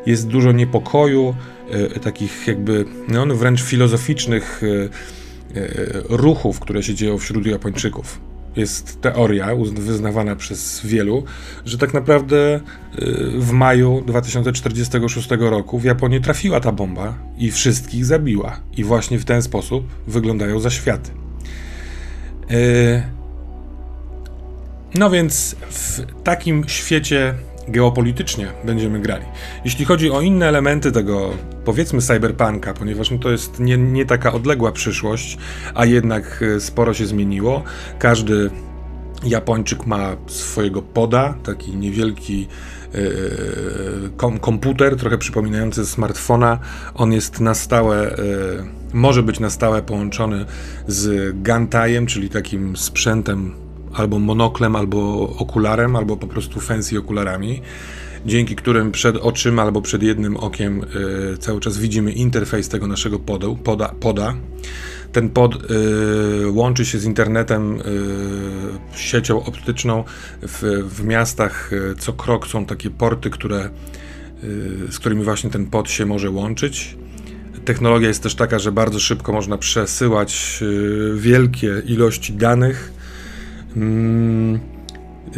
Jest 0.05 0.27
dużo 0.27 0.51
niepokoju, 0.51 1.35
e, 1.71 1.99
takich 1.99 2.47
jakby 2.47 2.85
no, 3.07 3.25
wręcz 3.25 3.61
filozoficznych 3.63 4.61
e, 4.63 4.67
e, 5.59 5.67
ruchów, 6.09 6.59
które 6.59 6.83
się 6.83 6.95
dzieją 6.95 7.17
wśród 7.17 7.45
Japończyków 7.45 8.34
jest 8.55 9.01
teoria 9.01 9.49
wyznawana 9.73 10.35
przez 10.35 10.81
wielu, 10.85 11.23
że 11.65 11.77
tak 11.77 11.93
naprawdę 11.93 12.55
y, 12.55 12.61
w 13.37 13.51
maju 13.51 14.03
2046 14.07 15.29
roku 15.39 15.79
w 15.79 15.83
Japonię 15.83 16.21
trafiła 16.21 16.59
ta 16.59 16.71
bomba 16.71 17.17
i 17.37 17.51
wszystkich 17.51 18.05
zabiła. 18.05 18.59
I 18.77 18.83
właśnie 18.83 19.19
w 19.19 19.25
ten 19.25 19.41
sposób 19.41 19.87
wyglądają 20.07 20.59
zaświaty. 20.59 21.11
Y, 22.51 23.03
no 24.95 25.09
więc 25.09 25.55
w 25.69 26.01
takim 26.23 26.63
świecie 26.67 27.33
geopolitycznie 27.67 28.47
będziemy 28.63 28.99
grali. 28.99 29.25
Jeśli 29.65 29.85
chodzi 29.85 30.11
o 30.11 30.21
inne 30.21 30.47
elementy 30.47 30.91
tego, 30.91 31.29
powiedzmy, 31.65 32.01
cyberpunka, 32.01 32.73
ponieważ 32.73 33.11
no 33.11 33.17
to 33.17 33.31
jest 33.31 33.59
nie, 33.59 33.77
nie 33.77 34.05
taka 34.05 34.33
odległa 34.33 34.71
przyszłość, 34.71 35.37
a 35.73 35.85
jednak 35.85 36.43
e, 36.55 36.59
sporo 36.59 36.93
się 36.93 37.05
zmieniło. 37.05 37.63
Każdy 37.99 38.49
Japończyk 39.23 39.85
ma 39.85 40.15
swojego 40.27 40.81
poda, 40.81 41.35
taki 41.43 41.75
niewielki 41.75 42.47
yy, 42.93 44.09
kom 44.17 44.39
komputer, 44.39 44.95
trochę 44.95 45.17
przypominający 45.17 45.85
smartfona. 45.85 46.59
On 46.95 47.13
jest 47.13 47.39
na 47.39 47.53
stałe, 47.53 48.15
może 48.93 49.23
być 49.23 49.39
na 49.39 49.49
stałe 49.49 49.81
połączony 49.81 50.45
z 50.87 51.33
gantajem, 51.41 52.05
czyli 52.05 52.29
takim 52.29 52.77
sprzętem 52.77 53.64
albo 53.95 54.19
monoklem, 54.19 54.75
albo 54.75 55.29
okularem, 55.37 55.95
albo 55.95 56.17
po 56.17 56.27
prostu 56.27 56.59
fancy 56.59 56.99
okularami, 56.99 57.61
dzięki 58.25 58.55
którym 58.55 58.91
przed 58.91 59.17
oczyma 59.17 59.61
albo 59.61 59.81
przed 59.81 60.03
jednym 60.03 60.37
okiem 60.37 60.83
y, 61.33 61.37
cały 61.37 61.59
czas 61.59 61.77
widzimy 61.77 62.11
interfejs 62.11 62.69
tego 62.69 62.87
naszego 62.87 63.19
podu, 63.19 63.55
poda, 63.63 63.93
poda. 63.99 64.35
Ten 65.11 65.29
pod 65.29 65.71
y, 65.71 66.49
łączy 66.51 66.85
się 66.85 66.99
z 66.99 67.05
internetem, 67.05 67.81
y, 67.81 67.81
siecią 68.97 69.43
optyczną. 69.43 70.03
W, 70.41 70.83
w 70.89 71.03
miastach 71.03 71.71
co 71.99 72.13
krok 72.13 72.47
są 72.47 72.65
takie 72.65 72.89
porty, 72.89 73.29
które, 73.29 73.69
z 74.89 74.99
którymi 74.99 75.23
właśnie 75.23 75.49
ten 75.49 75.65
pod 75.65 75.89
się 75.89 76.05
może 76.05 76.29
łączyć. 76.29 76.97
Technologia 77.65 78.07
jest 78.07 78.23
też 78.23 78.35
taka, 78.35 78.59
że 78.59 78.71
bardzo 78.71 78.99
szybko 78.99 79.33
można 79.33 79.57
przesyłać 79.57 80.63
wielkie 81.15 81.81
ilości 81.85 82.33
danych 82.33 82.94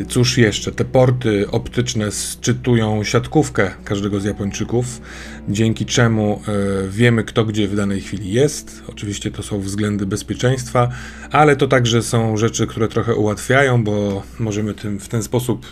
Cóż 0.07 0.37
jeszcze? 0.37 0.71
Te 0.71 0.85
porty 0.85 1.51
optyczne 1.51 2.11
szczytują 2.11 3.03
siatkówkę 3.03 3.71
każdego 3.83 4.19
z 4.19 4.23
Japończyków, 4.25 5.01
dzięki 5.49 5.85
czemu 5.85 6.41
e, 6.47 6.87
wiemy, 6.89 7.23
kto 7.23 7.45
gdzie 7.45 7.67
w 7.67 7.75
danej 7.75 8.01
chwili 8.01 8.31
jest. 8.31 8.83
Oczywiście 8.87 9.31
to 9.31 9.43
są 9.43 9.59
względy 9.59 10.05
bezpieczeństwa, 10.05 10.89
ale 11.31 11.55
to 11.55 11.67
także 11.67 12.03
są 12.03 12.37
rzeczy, 12.37 12.67
które 12.67 12.87
trochę 12.87 13.15
ułatwiają, 13.15 13.83
bo 13.83 14.23
możemy 14.39 14.73
tym, 14.73 14.99
w 14.99 15.07
ten 15.07 15.23
sposób 15.23 15.65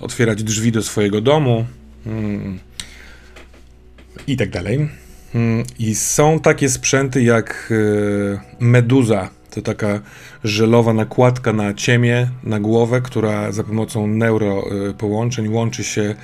otwierać 0.00 0.42
drzwi 0.42 0.72
do 0.72 0.82
swojego 0.82 1.20
domu 1.20 1.64
mm, 2.06 2.58
i 4.26 4.36
tak 4.36 4.50
dalej. 4.50 4.88
Mm, 5.34 5.64
I 5.78 5.94
są 5.94 6.40
takie 6.40 6.68
sprzęty 6.68 7.22
jak 7.22 7.72
e, 7.72 8.40
Meduza 8.60 9.37
to 9.50 9.62
taka 9.62 10.00
żelowa 10.44 10.92
nakładka 10.92 11.52
na 11.52 11.74
ciemię, 11.74 12.28
na 12.44 12.60
głowę, 12.60 13.00
która 13.00 13.52
za 13.52 13.64
pomocą 13.64 14.06
neuropołączeń 14.06 15.48
łączy 15.48 15.84
się 15.84 16.14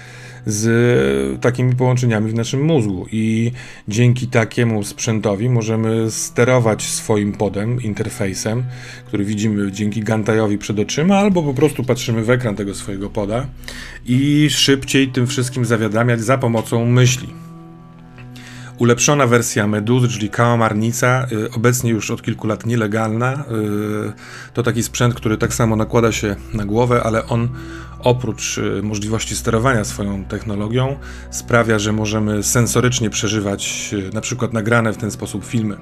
z 0.46 1.40
takimi 1.40 1.76
połączeniami 1.76 2.30
w 2.30 2.34
naszym 2.34 2.62
mózgu 2.64 3.06
i 3.12 3.52
dzięki 3.88 4.26
takiemu 4.26 4.84
sprzętowi 4.84 5.48
możemy 5.48 6.10
sterować 6.10 6.82
swoim 6.82 7.32
podem, 7.32 7.82
interfejsem, 7.82 8.64
który 9.06 9.24
widzimy 9.24 9.72
dzięki 9.72 10.00
Gantajowi 10.00 10.58
przed 10.58 10.78
oczyma, 10.78 11.18
albo 11.18 11.42
po 11.42 11.54
prostu 11.54 11.84
patrzymy 11.84 12.22
w 12.22 12.30
ekran 12.30 12.56
tego 12.56 12.74
swojego 12.74 13.10
poda 13.10 13.46
i 14.06 14.48
szybciej 14.50 15.08
tym 15.08 15.26
wszystkim 15.26 15.64
zawiadamiać 15.64 16.20
za 16.20 16.38
pomocą 16.38 16.86
myśli. 16.86 17.43
Ulepszona 18.78 19.26
wersja 19.26 19.66
Meduzy, 19.66 20.08
czyli 20.08 20.30
kałamarnica, 20.30 21.26
y, 21.32 21.50
obecnie 21.50 21.90
już 21.90 22.10
od 22.10 22.22
kilku 22.22 22.46
lat 22.46 22.66
nielegalna. 22.66 23.32
Y, 23.34 24.52
to 24.54 24.62
taki 24.62 24.82
sprzęt, 24.82 25.14
który 25.14 25.38
tak 25.38 25.54
samo 25.54 25.76
nakłada 25.76 26.12
się 26.12 26.36
na 26.54 26.64
głowę, 26.64 27.02
ale 27.04 27.26
on 27.26 27.48
oprócz 27.98 28.58
y, 28.58 28.82
możliwości 28.82 29.36
sterowania 29.36 29.84
swoją 29.84 30.24
technologią 30.24 30.96
sprawia, 31.30 31.78
że 31.78 31.92
możemy 31.92 32.42
sensorycznie 32.42 33.10
przeżywać 33.10 33.94
na 34.12 34.20
przykład 34.20 34.52
nagrane 34.52 34.92
w 34.92 34.96
ten 34.96 35.10
sposób 35.10 35.44
filmy 35.44 35.76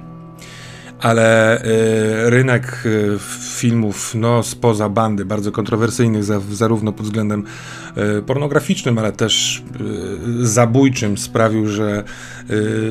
ale 1.03 1.57
y, 1.65 2.29
rynek 2.29 2.83
y, 2.85 3.17
filmów 3.57 4.15
no, 4.15 4.43
spoza 4.43 4.89
bandy, 4.89 5.25
bardzo 5.25 5.51
kontrowersyjnych, 5.51 6.23
za, 6.23 6.39
zarówno 6.51 6.91
pod 6.91 7.05
względem 7.05 7.43
y, 8.19 8.21
pornograficznym, 8.21 8.97
ale 8.97 9.11
też 9.11 9.63
zabójczym, 10.41 11.17
sprawił, 11.17 11.67
że 11.67 12.03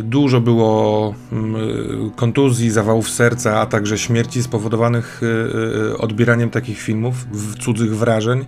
dużo 0.02 0.40
było 0.40 1.14
mm, 1.33 2.11
kontuzji, 2.16 2.71
zawałów 2.71 3.11
serca, 3.11 3.61
a 3.61 3.66
także 3.66 3.99
śmierci 3.99 4.42
spowodowanych 4.42 5.21
odbieraniem 5.99 6.50
takich 6.50 6.78
filmów, 6.78 7.14
cudzych 7.61 7.97
wrażeń. 7.97 8.45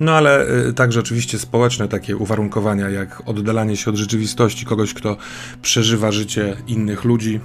No 0.00 0.12
ale 0.12 0.46
także 0.76 1.00
oczywiście 1.00 1.38
społeczne 1.38 1.88
takie 1.88 2.16
uwarunkowania, 2.16 2.88
jak 2.88 3.22
oddalanie 3.26 3.76
się 3.76 3.90
od 3.90 3.96
rzeczywistości 3.96 4.66
kogoś, 4.66 4.94
kto 4.94 5.16
przeżywa 5.62 6.12
życie 6.12 6.56
innych 6.66 7.04
ludzi, 7.04 7.40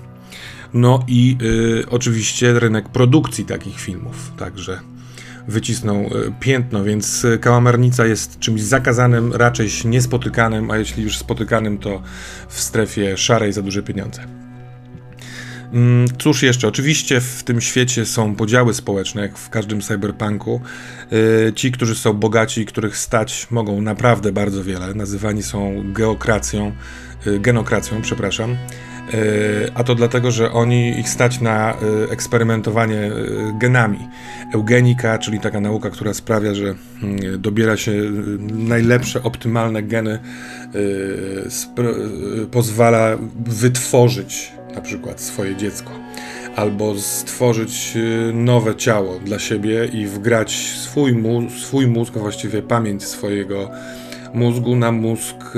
no 0.74 1.04
i 1.08 1.38
y, 1.42 1.90
oczywiście 1.90 2.60
rynek 2.60 2.90
produkcji 2.90 3.46
takich 3.46 3.80
filmów, 3.80 4.32
także 4.38 4.80
wycisnął 5.48 5.98
y, 5.98 6.10
piętno, 6.40 6.84
więc 6.84 7.26
kałamarnica 7.42 8.06
jest 8.06 8.40
czymś 8.40 8.62
zakazanym, 8.62 9.34
raczej 9.34 9.70
niespotykanym, 9.86 10.72
a 10.72 10.78
jeśli 10.78 11.04
już 11.04 11.18
spotykanym, 11.18 11.78
to 11.78 12.02
w 12.48 12.60
strefie 12.60 13.18
szarej 13.18 13.54
za 13.54 13.62
duże 13.62 13.84
pieniądze. 13.84 14.44
Mm, 15.74 16.08
cóż 16.18 16.44
jeszcze? 16.44 16.68
Oczywiście 16.68 17.22
w 17.22 17.44
tym 17.44 17.62
świecie 17.62 18.06
są 18.06 18.36
podziały 18.36 18.74
społeczne, 18.74 19.22
jak 19.22 19.38
w 19.38 19.50
każdym 19.50 19.82
cyberpunku. 19.82 20.62
Y, 21.48 21.54
ci, 21.54 21.72
którzy 21.72 21.96
są 21.96 22.14
bogaci, 22.14 22.66
których 22.66 22.98
stać, 22.98 23.48
mogą 23.52 23.82
naprawdę 23.82 24.32
bardzo 24.32 24.64
wiele. 24.64 24.94
Nazywani 24.94 25.44
są 25.44 25.84
geokracją, 25.94 26.72
y, 27.28 27.40
genokracją, 27.40 28.02
przepraszam. 28.02 28.58
E, 29.12 29.72
a 29.74 29.84
to 29.84 29.96
dlatego, 29.96 30.32
że 30.32 30.52
oni 30.52 31.00
ich 31.00 31.10
stać 31.10 31.42
na 31.42 31.74
e, 31.74 31.76
eksperymentowanie 32.12 33.00
e, 33.00 33.12
genami. 33.60 34.08
Eugenika, 34.54 35.18
czyli 35.18 35.40
taka 35.40 35.62
nauka, 35.62 35.90
która 35.90 36.14
sprawia, 36.14 36.54
że 36.54 36.76
mm, 37.04 37.42
dobiera 37.42 37.78
się 37.78 37.92
najlepsze, 38.52 39.24
optymalne 39.24 39.84
geny, 39.84 40.20
pozwala 42.52 43.18
wytworzyć 43.46 44.52
na 44.76 44.82
przykład 44.82 45.22
swoje 45.22 45.56
dziecko 45.56 45.92
albo 46.56 46.96
stworzyć 47.00 47.98
nowe 48.34 48.76
ciało 48.76 49.20
dla 49.20 49.40
siebie 49.40 49.86
i 49.86 50.06
wgrać 50.08 50.52
swój 50.78 51.14
mózg, 51.14 51.56
swój 51.58 51.88
mózg, 51.88 52.14
właściwie 52.14 52.62
pamięć 52.62 53.04
swojego 53.04 53.70
mózgu 54.34 54.76
na 54.76 54.92
mózg 54.92 55.54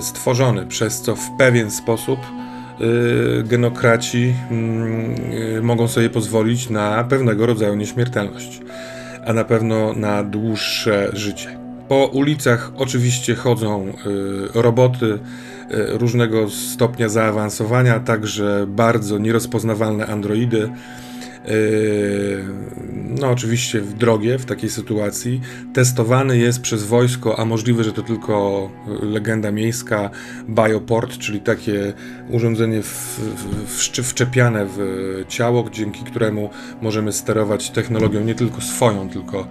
stworzony, 0.00 0.66
przez 0.66 1.00
co 1.00 1.16
w 1.16 1.30
pewien 1.38 1.70
sposób 1.70 2.18
Y, 2.80 3.42
genokraci 3.44 4.34
mm, 4.50 5.14
y, 5.58 5.62
mogą 5.62 5.88
sobie 5.88 6.10
pozwolić 6.10 6.70
na 6.70 7.04
pewnego 7.04 7.46
rodzaju 7.46 7.74
nieśmiertelność, 7.74 8.60
a 9.26 9.32
na 9.32 9.44
pewno 9.44 9.92
na 9.92 10.22
dłuższe 10.22 11.10
życie. 11.12 11.58
Po 11.88 12.06
ulicach 12.06 12.72
oczywiście 12.76 13.34
chodzą 13.34 13.88
y, 13.88 14.62
roboty 14.62 15.18
różnego 15.90 16.50
stopnia 16.50 17.08
zaawansowania, 17.08 18.00
także 18.00 18.66
bardzo 18.68 19.18
nierozpoznawalne 19.18 20.06
androidy 20.06 20.70
no 23.20 23.30
oczywiście 23.30 23.80
w 23.80 23.94
drogie 23.94 24.38
w 24.38 24.44
takiej 24.44 24.70
sytuacji, 24.70 25.40
testowany 25.72 26.38
jest 26.38 26.60
przez 26.60 26.84
wojsko, 26.84 27.38
a 27.38 27.44
możliwe, 27.44 27.84
że 27.84 27.92
to 27.92 28.02
tylko 28.02 28.70
legenda 29.02 29.52
miejska, 29.52 30.10
bioport, 30.48 31.18
czyli 31.18 31.40
takie 31.40 31.92
urządzenie 32.30 32.82
w, 32.82 33.20
w, 33.66 34.02
wczepiane 34.02 34.66
w 34.66 34.78
ciało, 35.28 35.70
dzięki 35.70 36.04
któremu 36.04 36.50
możemy 36.82 37.12
sterować 37.12 37.70
technologią 37.70 38.20
nie 38.20 38.34
tylko 38.34 38.60
swoją, 38.60 39.08
tylko 39.08 39.46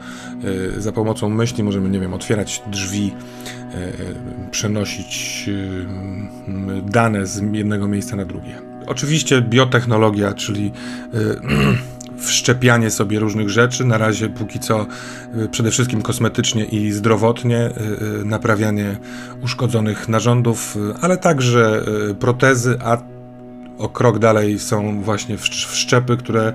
yy, 0.73 0.81
za 0.81 0.91
pomocą 0.91 1.29
myśli 1.29 1.63
możemy, 1.63 1.89
nie 1.89 1.99
wiem, 1.99 2.13
otwierać 2.13 2.61
drzwi, 2.67 3.05
yy, 3.05 3.11
przenosić 4.51 5.49
dane 6.83 7.27
z 7.27 7.41
jednego 7.53 7.87
miejsca 7.87 8.15
na 8.15 8.25
drugie. 8.25 8.74
Oczywiście 8.87 9.41
biotechnologia, 9.41 10.33
czyli 10.33 10.71
y, 11.13 11.37
wszczepianie 12.27 12.91
sobie 12.91 13.19
różnych 13.19 13.49
rzeczy, 13.49 13.85
na 13.85 13.97
razie 13.97 14.29
póki 14.29 14.59
co 14.59 14.85
y, 15.35 15.49
przede 15.49 15.71
wszystkim 15.71 16.01
kosmetycznie 16.01 16.65
i 16.65 16.91
zdrowotnie, 16.91 17.69
y, 18.21 18.25
naprawianie 18.25 18.97
uszkodzonych 19.43 20.09
narządów, 20.09 20.77
ale 21.01 21.17
także 21.17 21.85
protezy, 22.19 22.77
a 22.83 22.97
o 23.77 23.89
krok 23.89 24.19
dalej 24.19 24.59
są 24.59 25.01
właśnie 25.01 25.37
wszczepy, 25.37 26.17
które 26.17 26.53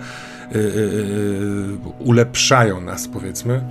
ulepszają 1.99 2.81
nas, 2.81 3.09
powiedzmy. 3.09 3.65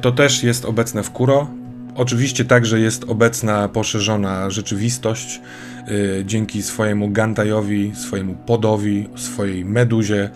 To 0.00 0.12
też 0.12 0.42
jest 0.42 0.64
obecne 0.64 1.02
w 1.02 1.10
Kuro. 1.10 1.59
Oczywiście 2.00 2.44
także 2.44 2.80
jest 2.80 3.04
obecna 3.08 3.68
poszerzona 3.68 4.50
rzeczywistość 4.50 5.40
y, 5.88 6.24
dzięki 6.26 6.62
swojemu 6.62 7.10
Gantajowi, 7.10 7.92
swojemu 7.94 8.34
podowi, 8.34 9.08
swojej 9.16 9.64
meduzie. 9.64 10.30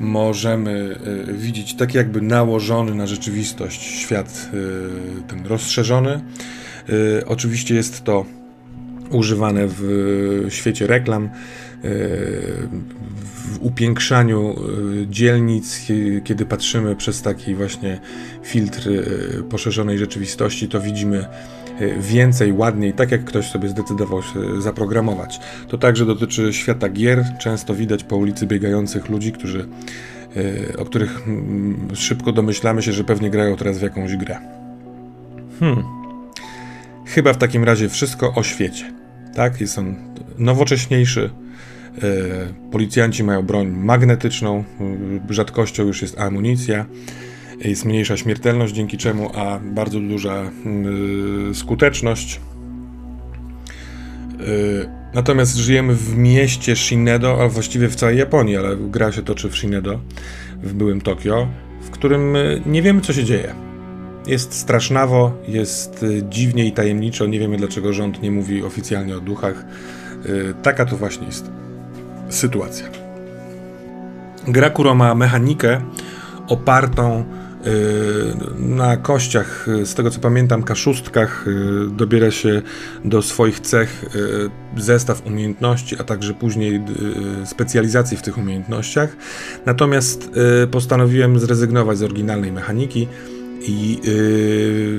Możemy 0.00 0.98
y, 1.28 1.32
widzieć 1.32 1.74
tak 1.74 1.94
jakby 1.94 2.20
nałożony 2.20 2.94
na 2.94 3.06
rzeczywistość 3.06 3.82
świat 3.82 4.50
y, 4.54 5.22
ten 5.28 5.46
rozszerzony. 5.46 6.20
Oczywiście 7.26 7.74
jest 7.74 8.04
to 8.04 8.24
używane 9.10 9.60
w 9.66 10.46
świecie 10.48 10.86
reklam, 10.86 11.30
w 11.82 13.58
upiększaniu 13.60 14.54
y, 15.02 15.06
dzielnic, 15.06 15.86
kiedy 16.24 16.46
patrzymy 16.46 16.96
przez 16.96 17.22
taki 17.22 17.54
właśnie 17.54 18.00
filtr 18.42 18.88
y, 18.88 19.42
poszerzonej 19.50 19.98
rzeczywistości, 19.98 20.68
to 20.68 20.80
widzimy 20.80 21.24
y, 21.80 21.94
więcej, 22.00 22.52
ładniej, 22.52 22.92
tak 22.92 23.10
jak 23.10 23.24
ktoś 23.24 23.46
sobie 23.46 23.68
zdecydował 23.68 24.22
się 24.22 24.62
zaprogramować. 24.62 25.40
To 25.68 25.78
także 25.78 26.06
dotyczy 26.06 26.52
świata 26.52 26.88
gier. 26.88 27.24
Często 27.40 27.74
widać 27.74 28.04
po 28.04 28.16
ulicy 28.16 28.46
biegających 28.46 29.08
ludzi, 29.08 29.32
którzy, 29.32 29.68
o 30.78 30.84
których 30.84 31.28
mm, 31.28 31.88
szybko 31.94 32.32
domyślamy 32.32 32.82
się, 32.82 32.92
że 32.92 33.04
pewnie 33.04 33.30
grają 33.30 33.56
teraz 33.56 33.78
w 33.78 33.82
jakąś 33.82 34.16
grę. 34.16 34.38
Hmm. 35.60 35.84
Chyba 37.06 37.32
w 37.32 37.38
takim 37.38 37.64
razie 37.64 37.88
wszystko 37.88 38.34
o 38.34 38.42
świecie. 38.42 38.92
Tak, 39.34 39.60
jest 39.60 39.78
on 39.78 39.94
nowocześniejszy, 40.38 41.30
E, 41.30 41.45
policjanci 42.70 43.24
mają 43.24 43.42
broń 43.42 43.68
magnetyczną, 43.68 44.64
e, 45.28 45.34
rzadkością 45.34 45.86
już 45.86 46.02
jest 46.02 46.18
amunicja, 46.18 46.86
jest 47.60 47.84
mniejsza 47.84 48.16
śmiertelność, 48.16 48.74
dzięki 48.74 48.98
czemu, 48.98 49.30
a 49.34 49.58
bardzo 49.58 50.00
duża 50.00 50.34
e, 50.42 50.50
skuteczność. 51.54 52.40
Natomiast 55.14 55.56
żyjemy 55.56 55.94
w 55.94 56.16
mieście 56.16 56.76
Shinedo, 56.76 57.42
a 57.42 57.48
właściwie 57.48 57.88
w 57.88 57.96
całej 57.96 58.18
Japonii, 58.18 58.56
ale 58.56 58.76
gra 58.76 59.12
się 59.12 59.22
toczy 59.22 59.48
w 59.48 59.56
Shinedo, 59.56 60.00
w 60.62 60.74
byłym 60.74 61.00
Tokio, 61.00 61.48
w 61.80 61.90
którym 61.90 62.36
nie 62.66 62.82
wiemy, 62.82 63.00
co 63.00 63.12
się 63.12 63.24
dzieje. 63.24 63.54
Jest 64.26 64.54
strasznawo, 64.54 65.32
jest 65.48 66.04
dziwnie 66.28 66.66
i 66.66 66.72
tajemniczo. 66.72 67.26
Nie 67.26 67.38
wiemy 67.38 67.56
dlaczego 67.56 67.92
rząd 67.92 68.22
nie 68.22 68.30
mówi 68.30 68.62
oficjalnie 68.62 69.16
o 69.16 69.20
duchach. 69.20 69.64
Taka 70.62 70.86
to 70.86 70.96
właśnie 70.96 71.26
jest 71.26 71.50
sytuacja. 72.28 72.86
Gra 74.48 74.70
ma 74.94 75.14
mechanikę 75.14 75.80
opartą 76.48 77.24
na 78.58 78.96
kościach, 78.96 79.66
z 79.84 79.94
tego 79.94 80.10
co 80.10 80.20
pamiętam, 80.20 80.62
kaszustkach 80.62 81.44
dobiera 81.90 82.30
się 82.30 82.62
do 83.04 83.22
swoich 83.22 83.60
cech 83.60 84.04
zestaw 84.76 85.26
umiejętności, 85.26 85.96
a 86.00 86.04
także 86.04 86.34
później 86.34 86.82
specjalizacji 87.44 88.16
w 88.16 88.22
tych 88.22 88.38
umiejętnościach. 88.38 89.16
Natomiast 89.66 90.30
postanowiłem 90.70 91.38
zrezygnować 91.38 91.98
z 91.98 92.02
oryginalnej 92.02 92.52
mechaniki 92.52 93.08
i 93.60 94.00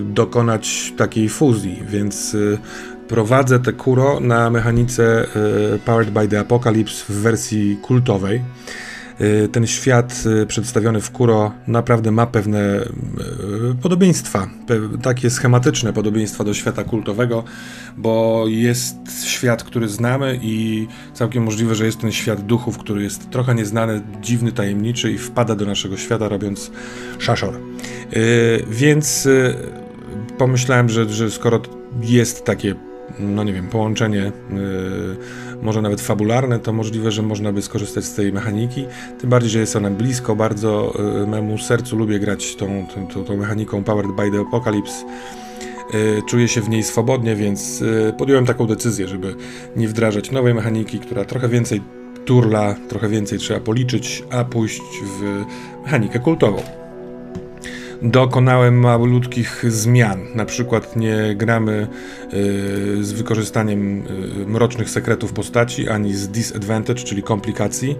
dokonać 0.03 0.93
takiej 0.97 1.29
fuzji, 1.29 1.83
więc 1.89 2.37
prowadzę 3.07 3.59
te 3.59 3.73
Kuro 3.73 4.19
na 4.19 4.49
mechanice 4.49 5.27
Powered 5.85 6.09
by 6.09 6.27
the 6.27 6.39
Apocalypse 6.39 7.13
w 7.13 7.17
wersji 7.17 7.77
kultowej. 7.81 8.41
Y, 9.21 9.49
ten 9.51 9.67
świat 9.67 10.23
y, 10.41 10.45
przedstawiony 10.45 11.01
w 11.01 11.11
Kuro 11.11 11.51
naprawdę 11.67 12.11
ma 12.11 12.25
pewne 12.25 12.79
podobieństwa, 13.81 14.49
takie 15.01 15.29
schematyczne 15.29 15.93
podobieństwa 15.93 16.43
do 16.43 16.53
świata 16.53 16.83
kultowego, 16.83 17.43
bo 17.97 18.45
jest 18.47 19.23
świat, 19.23 19.63
który 19.63 19.89
znamy 19.89 20.39
i 20.41 20.87
całkiem 21.13 21.43
możliwe, 21.43 21.75
że 21.75 21.85
jest 21.85 21.99
ten 21.99 22.11
świat 22.11 22.41
duchów, 22.41 22.77
który 22.77 23.03
jest 23.03 23.29
trochę 23.29 23.55
nieznany, 23.55 24.01
dziwny, 24.21 24.51
tajemniczy 24.51 25.11
i 25.11 25.17
wpada 25.17 25.55
do 25.55 25.65
naszego 25.65 25.97
świata 25.97 26.29
robiąc 26.29 26.71
szaszor. 27.19 27.59
Więc 28.69 29.27
pomyślałem, 30.37 30.89
że, 30.89 31.09
że 31.09 31.31
skoro 31.31 31.61
jest 32.01 32.45
takie 32.45 32.75
no 33.19 33.43
nie 33.43 33.53
wiem, 33.53 33.67
połączenie 33.67 34.31
yy, 34.51 35.17
może 35.61 35.81
nawet 35.81 36.01
fabularne, 36.01 36.59
to 36.59 36.73
możliwe, 36.73 37.11
że 37.11 37.21
można 37.21 37.53
by 37.53 37.61
skorzystać 37.61 38.05
z 38.05 38.13
tej 38.13 38.33
mechaniki. 38.33 38.85
Tym 39.19 39.29
bardziej, 39.29 39.51
że 39.51 39.59
jest 39.59 39.75
ona 39.75 39.89
blisko 39.89 40.35
bardzo 40.35 40.93
yy, 41.19 41.27
memu 41.27 41.57
sercu. 41.57 41.97
Lubię 41.97 42.19
grać 42.19 42.55
tą, 42.55 42.87
tą, 43.13 43.23
tą, 43.23 43.37
mechaniką 43.37 43.83
Powered 43.83 44.11
by 44.11 44.31
the 44.31 44.39
Apocalypse. 44.39 45.05
Yy, 45.93 46.21
czuję 46.27 46.47
się 46.47 46.61
w 46.61 46.69
niej 46.69 46.83
swobodnie, 46.83 47.35
więc 47.35 47.83
podjąłem 48.17 48.45
taką 48.45 48.67
decyzję, 48.67 49.07
żeby 49.07 49.35
nie 49.75 49.87
wdrażać 49.87 50.31
nowej 50.31 50.53
mechaniki, 50.53 50.99
która 50.99 51.25
trochę 51.25 51.49
więcej 51.49 51.81
turla, 52.25 52.75
trochę 52.89 53.09
więcej 53.09 53.39
trzeba 53.39 53.59
policzyć, 53.59 54.23
a 54.29 54.43
pójść 54.43 54.81
w 55.19 55.45
mechanikę 55.83 56.19
kultową 56.19 56.86
dokonałem 58.01 58.79
malutkich 58.79 59.65
zmian. 59.67 60.19
Na 60.35 60.45
przykład 60.45 60.95
nie 60.95 61.35
gramy 61.35 61.87
y, 62.33 63.03
z 63.03 63.11
wykorzystaniem 63.11 64.07
y, 64.41 64.47
mrocznych 64.47 64.89
sekretów 64.89 65.33
postaci 65.33 65.89
ani 65.89 66.13
z 66.13 66.27
disadvantage, 66.27 67.03
czyli 67.03 67.23
komplikacji. 67.23 67.95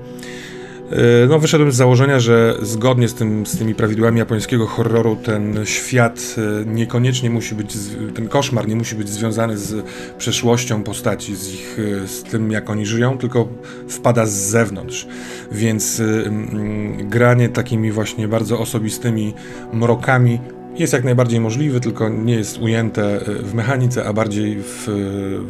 Y, 0.91 1.27
no, 1.29 1.39
wyszedłem 1.39 1.71
z 1.71 1.75
założenia, 1.75 2.19
że 2.19 2.55
zgodnie 2.61 3.07
z, 3.07 3.13
tym, 3.13 3.45
z 3.45 3.57
tymi 3.57 3.75
prawidłami 3.75 4.19
japońskiego 4.19 4.65
horroru 4.65 5.15
ten 5.15 5.65
świat 5.65 6.35
y, 6.37 6.65
niekoniecznie 6.65 7.29
musi 7.29 7.55
być, 7.55 7.75
ten 8.15 8.27
koszmar 8.27 8.67
nie 8.67 8.75
musi 8.75 8.95
być 8.95 9.09
związany 9.09 9.57
z 9.57 9.85
przeszłością 10.17 10.83
postaci, 10.83 11.35
z, 11.35 11.53
ich, 11.53 11.79
y, 11.79 12.07
z 12.07 12.23
tym 12.23 12.51
jak 12.51 12.69
oni 12.69 12.85
żyją, 12.85 13.17
tylko 13.17 13.47
wpada 13.89 14.25
z 14.25 14.33
zewnątrz. 14.33 15.07
Więc 15.51 16.01
granie 16.97 17.49
takimi 17.49 17.91
właśnie 17.91 18.27
bardzo 18.27 18.59
osobistymi 18.59 19.33
mrokami 19.73 20.39
jest 20.75 20.93
jak 20.93 21.03
najbardziej 21.03 21.39
możliwy, 21.39 21.79
tylko 21.79 22.09
nie 22.09 22.35
jest 22.35 22.57
ujęte 22.57 23.19
w 23.43 23.53
mechanice, 23.53 24.05
a 24.05 24.13
bardziej 24.13 24.57
w, 24.59 24.87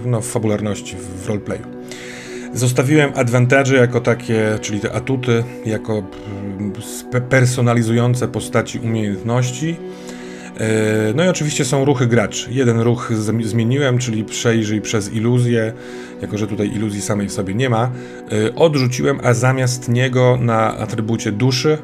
no, 0.05 0.21
w 0.21 0.27
fabularności, 0.27 0.95
w 1.23 1.27
roleplayu. 1.27 1.76
Zostawiłem 2.53 3.11
advantage 3.15 3.75
jako 3.75 4.01
takie, 4.01 4.59
czyli 4.61 4.79
te 4.79 4.93
atuty, 4.93 5.43
jako 5.65 6.03
mm, 6.59 6.73
personalizujące 7.29 8.27
postaci 8.27 8.79
umiejętności. 8.79 9.77
E, 10.59 11.13
no 11.15 11.23
i 11.23 11.27
oczywiście 11.27 11.65
są 11.65 11.85
ruchy 11.85 12.07
graczy. 12.07 12.49
Jeden 12.51 12.79
ruch 12.79 13.11
zmieniłem, 13.43 13.97
czyli 13.97 14.23
przejrzyj 14.23 14.81
przez 14.81 15.13
iluzję, 15.13 15.73
jako 16.21 16.37
że 16.37 16.47
tutaj 16.47 16.67
iluzji 16.67 17.01
samej 17.01 17.27
w 17.27 17.31
sobie 17.31 17.53
nie 17.53 17.69
ma. 17.69 17.91
E, 18.31 18.55
odrzuciłem, 18.55 19.19
a 19.23 19.33
zamiast 19.33 19.89
niego 19.89 20.37
na 20.41 20.77
atrybucie 20.77 21.31
duszy 21.31 21.77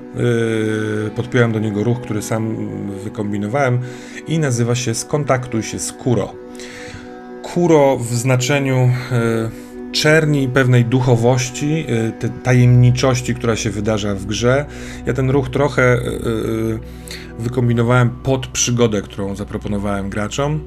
e, 1.08 1.10
podpiąłem 1.10 1.52
do 1.52 1.60
niego 1.60 1.84
ruch, 1.84 2.02
który 2.02 2.21
sam 2.21 2.69
wykombinowałem 3.04 3.80
i 4.28 4.39
nazywa 4.39 4.76
się 4.76 4.93
Skontaktuj 4.93 5.63
się 5.63 5.80
z 5.80 5.91
Kuro. 5.91 6.34
Kuro 7.43 7.97
w 7.97 8.13
znaczeniu 8.13 8.89
czerni 9.93 10.47
pewnej 10.47 10.86
duchowości, 10.86 11.86
y, 12.08 12.12
tej 12.12 12.29
tajemniczości, 12.29 13.36
która 13.36 13.56
się 13.56 13.69
wydarza 13.69 14.15
w 14.15 14.25
grze. 14.25 14.65
Ja 15.06 15.13
ten 15.13 15.29
ruch 15.29 15.49
trochę 15.49 15.95
y, 15.95 15.99
y, 15.99 16.79
wykombinowałem 17.39 18.10
pod 18.10 18.47
przygodę, 18.47 19.01
którą 19.01 19.36
zaproponowałem 19.36 20.10
graczom. 20.10 20.60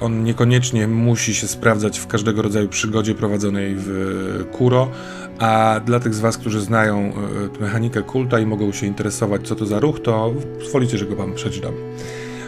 On 0.00 0.24
niekoniecznie 0.24 0.88
musi 0.88 1.34
się 1.34 1.46
sprawdzać 1.46 1.98
w 1.98 2.06
każdego 2.06 2.42
rodzaju 2.42 2.68
przygodzie 2.68 3.14
prowadzonej 3.14 3.74
w 3.78 4.44
Kuro, 4.52 4.90
a 5.38 5.80
dla 5.84 6.00
tych 6.00 6.14
z 6.14 6.20
Was, 6.20 6.38
którzy 6.38 6.60
znają 6.60 7.12
mechanikę 7.60 8.02
kulta 8.02 8.40
i 8.40 8.46
mogą 8.46 8.72
się 8.72 8.86
interesować, 8.86 9.48
co 9.48 9.56
to 9.56 9.66
za 9.66 9.80
ruch, 9.80 10.00
to 10.00 10.34
pozwolicie, 10.58 10.98
że 10.98 11.06
go 11.06 11.16
Wam 11.16 11.34
przeczytam. 11.34 11.72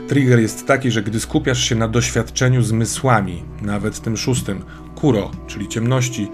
Trigger 0.09 0.41
jest 0.41 0.67
taki, 0.67 0.91
że 0.91 1.03
gdy 1.03 1.21
skupiasz 1.21 1.65
się 1.65 1.75
na 1.75 1.89
doświadczeniu 1.89 2.63
zmysłami, 2.63 3.43
nawet 3.63 4.01
tym 4.01 4.17
szóstym, 4.17 4.65
kuro, 4.95 5.31
czyli 5.47 5.69
ciemności, 5.69 6.29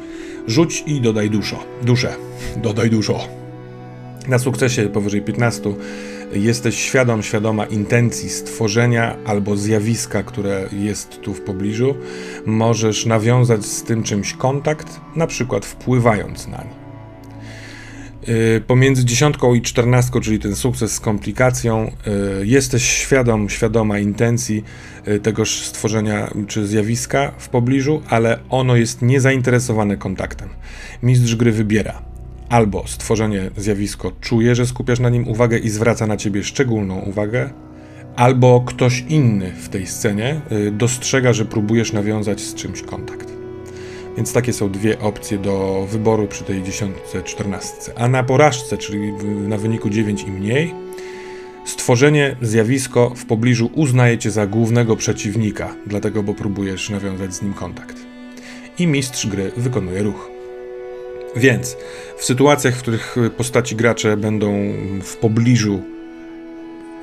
rzuć 0.46 0.84
i 0.86 1.00
dodaj 1.00 1.30
duszo. 1.30 1.64
Duszę. 1.82 2.14
Dodaj 2.56 2.90
dużo. 2.90 3.28
Na 4.28 4.38
sukcesie 4.38 4.88
powyżej 4.88 5.22
15 5.22 5.74
jesteś 6.32 6.76
świadom, 6.76 7.22
świadoma 7.22 7.66
intencji 7.66 8.28
stworzenia 8.28 9.16
albo 9.26 9.56
zjawiska, 9.56 10.22
które 10.22 10.68
jest 10.72 11.20
tu 11.20 11.34
w 11.34 11.40
pobliżu. 11.40 11.94
Możesz 12.46 13.06
nawiązać 13.06 13.66
z 13.66 13.82
tym 13.82 14.02
czymś 14.02 14.32
kontakt, 14.32 15.00
na 15.16 15.26
przykład 15.26 15.66
wpływając 15.66 16.48
na 16.48 16.58
nie. 16.58 16.77
Y, 18.28 18.60
pomiędzy 18.66 19.04
dziesiątką 19.04 19.54
i 19.54 19.62
czternastką, 19.62 20.20
czyli 20.20 20.38
ten 20.38 20.56
sukces 20.56 20.92
z 20.92 21.00
komplikacją, 21.00 21.92
y, 22.42 22.46
jesteś 22.46 22.82
świadom, 22.82 23.48
świadoma 23.48 23.98
intencji 23.98 24.64
y, 25.08 25.20
tegoż 25.20 25.62
stworzenia 25.62 26.30
czy 26.46 26.66
zjawiska 26.66 27.32
w 27.38 27.48
pobliżu, 27.48 28.02
ale 28.08 28.38
ono 28.50 28.76
jest 28.76 29.02
niezainteresowane 29.02 29.96
kontaktem. 29.96 30.48
Mistrz 31.02 31.34
gry 31.34 31.52
wybiera 31.52 32.02
albo 32.48 32.84
stworzenie 32.86 33.50
zjawisko 33.56 34.12
czuje, 34.20 34.54
że 34.54 34.66
skupiasz 34.66 35.00
na 35.00 35.10
nim 35.10 35.28
uwagę 35.28 35.58
i 35.58 35.68
zwraca 35.68 36.06
na 36.06 36.16
ciebie 36.16 36.44
szczególną 36.44 36.98
uwagę, 36.98 37.50
albo 38.16 38.60
ktoś 38.66 39.04
inny 39.08 39.52
w 39.52 39.68
tej 39.68 39.86
scenie 39.86 40.40
dostrzega, 40.72 41.32
że 41.32 41.44
próbujesz 41.44 41.92
nawiązać 41.92 42.40
z 42.40 42.54
czymś 42.54 42.82
kontakt. 42.82 43.27
Więc 44.18 44.32
takie 44.32 44.52
są 44.52 44.70
dwie 44.70 44.98
opcje 44.98 45.38
do 45.38 45.86
wyboru 45.90 46.26
przy 46.26 46.44
tej 46.44 46.62
dziesiątce, 46.62 47.22
czternastce. 47.22 47.92
A 47.96 48.08
na 48.08 48.22
porażce, 48.22 48.78
czyli 48.78 49.12
na 49.48 49.58
wyniku 49.58 49.90
9 49.90 50.22
i 50.22 50.30
mniej, 50.30 50.74
stworzenie, 51.64 52.36
zjawisko 52.42 53.12
w 53.16 53.26
pobliżu 53.26 53.70
uznaje 53.74 54.18
cię 54.18 54.30
za 54.30 54.46
głównego 54.46 54.96
przeciwnika, 54.96 55.74
dlatego 55.86 56.22
bo 56.22 56.34
próbujesz 56.34 56.90
nawiązać 56.90 57.34
z 57.34 57.42
nim 57.42 57.54
kontakt. 57.54 57.96
I 58.78 58.86
mistrz 58.86 59.26
gry 59.26 59.52
wykonuje 59.56 60.02
ruch. 60.02 60.30
Więc 61.36 61.76
w 62.16 62.24
sytuacjach, 62.24 62.74
w 62.74 62.78
których 62.78 63.16
postaci 63.36 63.76
gracze 63.76 64.16
będą 64.16 64.72
w 65.02 65.16
pobliżu 65.16 65.82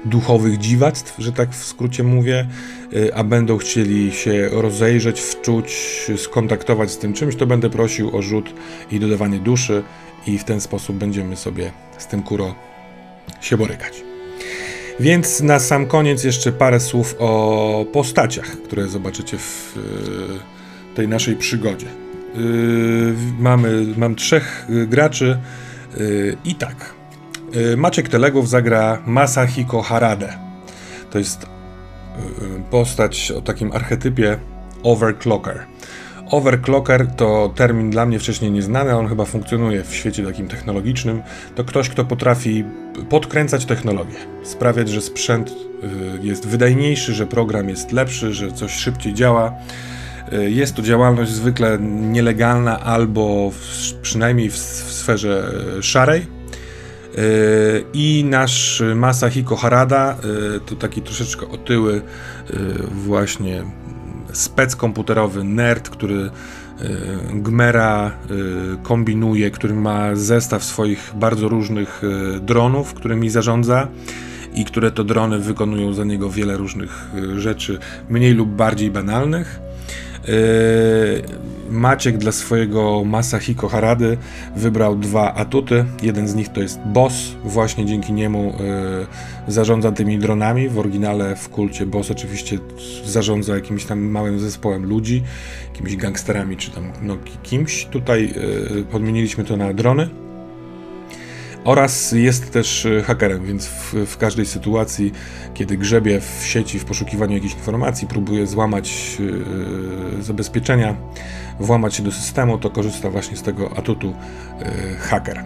duchowych 0.05 0.57
dziwactw, 0.57 1.15
że 1.17 1.31
tak 1.31 1.49
w 1.49 1.65
skrócie 1.65 2.03
mówię, 2.03 2.47
y, 2.93 3.15
a 3.15 3.23
będą 3.23 3.57
chcieli 3.57 4.11
się 4.11 4.49
rozejrzeć, 4.51 5.21
wczuć, 5.21 5.77
skontaktować 6.17 6.91
z 6.91 6.97
tym 6.97 7.13
czymś, 7.13 7.35
to 7.35 7.47
będę 7.47 7.69
prosił 7.69 8.17
o 8.17 8.21
rzut 8.21 8.53
i 8.91 8.99
dodawanie 8.99 9.39
duszy 9.39 9.83
i 10.27 10.37
w 10.37 10.43
ten 10.43 10.61
sposób 10.61 10.95
będziemy 10.95 11.35
sobie 11.35 11.71
z 11.97 12.07
tym 12.07 12.23
kuro 12.23 12.55
się 13.41 13.57
borykać. 13.57 14.03
Więc 14.99 15.41
na 15.41 15.59
sam 15.59 15.85
koniec 15.85 16.23
jeszcze 16.23 16.51
parę 16.51 16.79
słów 16.79 17.15
o 17.19 17.85
postaciach, 17.93 18.45
które 18.45 18.87
zobaczycie 18.87 19.37
w 19.37 19.77
y, 20.91 20.95
tej 20.95 21.07
naszej 21.07 21.35
przygodzie. 21.35 21.87
Y, 21.87 23.13
mamy, 23.39 23.85
mam 23.97 24.15
trzech 24.15 24.67
graczy 24.87 25.37
i 26.45 26.55
tak. 26.55 26.95
Y, 27.55 27.77
Maciek 27.77 28.09
Telegów 28.09 28.49
zagra 28.49 29.01
Masahiko 29.05 29.81
Harade. 29.81 30.37
To 31.11 31.17
jest 31.17 31.43
y, 31.43 31.45
y, 32.45 32.61
postać 32.71 33.31
o 33.31 33.41
takim 33.41 33.71
archetypie 33.71 34.37
overclocker. 34.83 35.65
Overclocker 36.31 37.07
to 37.07 37.53
termin 37.55 37.89
dla 37.89 38.05
mnie 38.05 38.19
wcześniej 38.19 38.51
nieznany, 38.51 38.95
on 38.95 39.07
chyba 39.07 39.25
funkcjonuje 39.25 39.83
w 39.83 39.95
świecie 39.95 40.25
takim 40.25 40.47
technologicznym. 40.47 41.21
To 41.55 41.63
ktoś, 41.63 41.89
kto 41.89 42.05
potrafi 42.05 42.63
podkręcać 43.09 43.65
technologię, 43.65 44.17
sprawiać, 44.43 44.89
że 44.89 45.01
sprzęt 45.01 45.53
jest 46.21 46.47
wydajniejszy, 46.47 47.13
że 47.13 47.27
program 47.27 47.69
jest 47.69 47.91
lepszy, 47.91 48.33
że 48.33 48.51
coś 48.51 48.71
szybciej 48.71 49.13
działa. 49.13 49.53
Jest 50.31 50.75
to 50.75 50.81
działalność 50.81 51.31
zwykle 51.31 51.77
nielegalna 51.81 52.79
albo 52.79 53.51
w, 53.51 53.93
przynajmniej 54.01 54.49
w, 54.49 54.55
w 54.55 54.93
sferze 54.93 55.51
szarej. 55.81 56.34
I 57.93 58.25
nasz 58.29 58.83
Masahiko 58.95 59.55
Harada 59.55 60.17
to 60.65 60.75
taki 60.75 61.01
troszeczkę 61.01 61.47
otyły 61.47 62.01
właśnie 62.91 63.63
spec 64.33 64.75
komputerowy, 64.75 65.43
nerd, 65.43 65.89
który 65.89 66.29
gmera 67.33 68.11
kombinuje, 68.83 69.51
który 69.51 69.73
ma 69.73 70.15
zestaw 70.15 70.63
swoich 70.63 71.13
bardzo 71.15 71.49
różnych 71.49 72.01
dronów, 72.41 72.93
którymi 72.93 73.29
zarządza 73.29 73.87
i 74.53 74.65
które 74.65 74.91
to 74.91 75.03
drony 75.03 75.39
wykonują 75.39 75.93
za 75.93 76.03
niego 76.03 76.29
wiele 76.29 76.57
różnych 76.57 77.05
rzeczy, 77.37 77.79
mniej 78.09 78.33
lub 78.33 78.49
bardziej 78.49 78.91
banalnych. 78.91 79.59
Maciek 81.69 82.17
dla 82.17 82.31
swojego 82.31 83.03
Masahiko 83.05 83.67
Harady 83.67 84.17
wybrał 84.55 84.95
dwa 84.95 85.33
atuty. 85.33 85.85
Jeden 86.03 86.27
z 86.27 86.35
nich 86.35 86.49
to 86.49 86.61
jest 86.61 86.79
Boss. 86.79 87.13
Właśnie 87.43 87.85
dzięki 87.85 88.13
niemu 88.13 88.53
y, 89.47 89.51
zarządza 89.51 89.91
tymi 89.91 90.19
dronami. 90.19 90.69
W 90.69 90.79
oryginale 90.79 91.35
w 91.35 91.49
kulcie 91.49 91.85
Boss 91.85 92.11
oczywiście 92.11 92.59
zarządza 93.05 93.55
jakimś 93.55 93.85
tam 93.85 93.99
małym 93.99 94.39
zespołem 94.39 94.85
ludzi, 94.85 95.23
jakimiś 95.71 95.95
gangsterami 95.95 96.57
czy 96.57 96.71
tam 96.71 96.91
no, 97.01 97.17
kimś. 97.43 97.85
Tutaj 97.85 98.33
y, 98.79 98.83
podmieniliśmy 98.91 99.43
to 99.43 99.57
na 99.57 99.73
drony. 99.73 100.24
Oraz 101.65 102.11
jest 102.11 102.51
też 102.51 102.85
e, 102.85 103.03
hakerem, 103.03 103.45
więc 103.45 103.67
w, 103.67 103.93
w, 103.93 104.17
każdej 104.17 104.45
sytuacji, 104.45 105.11
kiedy 105.53 105.77
grzebie 105.77 106.21
w 106.21 106.45
sieci 106.45 106.79
w 106.79 106.85
poszukiwaniu 106.85 107.33
jakichś 107.33 107.53
informacji, 107.53 108.07
próbuje 108.07 108.47
złamać 108.47 109.17
yy, 109.19 110.23
zabezpieczenia, 110.23 110.95
włamać 111.59 111.95
się 111.95 112.03
do 112.03 112.11
systemu, 112.11 112.57
to 112.57 112.69
korzysta 112.69 113.09
właśnie 113.09 113.37
z 113.37 113.41
tego 113.41 113.77
atutu 113.77 114.07
yy, 114.59 114.65
haker. 114.95 115.43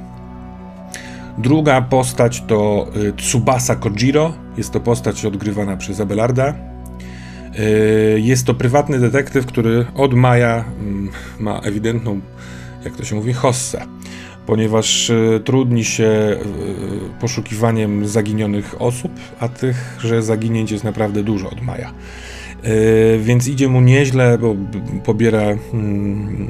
Druga 1.37 1.81
postać 1.81 2.43
to 2.47 2.87
Tsubasa 3.17 3.75
Kojiro. 3.75 4.33
Jest 4.57 4.71
to 4.71 4.79
postać 4.79 5.25
odgrywana 5.25 5.77
przez 5.77 5.99
Abelarda. 5.99 6.53
Jest 8.15 8.45
to 8.45 8.53
prywatny 8.53 8.99
detektyw, 8.99 9.45
który 9.45 9.85
od 9.95 10.13
maja 10.13 10.65
mm, 10.79 11.09
ma 11.39 11.59
ewidentną, 11.59 12.21
jak 12.85 12.95
to 12.95 13.05
się 13.05 13.15
mówi, 13.15 13.33
hossę 13.33 13.85
ponieważ 14.49 15.09
e, 15.09 15.39
trudni 15.39 15.85
się 15.85 16.03
e, 16.03 16.39
poszukiwaniem 17.19 18.07
zaginionych 18.07 18.81
osób, 18.81 19.11
a 19.39 19.47
tych, 19.47 19.97
że 19.99 20.23
zaginięć 20.23 20.71
jest 20.71 20.83
naprawdę 20.83 21.23
dużo 21.23 21.49
od 21.49 21.61
maja. 21.61 21.93
E, 22.63 23.17
więc 23.19 23.47
idzie 23.47 23.67
mu 23.67 23.81
nieźle, 23.81 24.37
bo 24.37 24.55
pobiera 25.05 25.41
mm, 25.41 26.49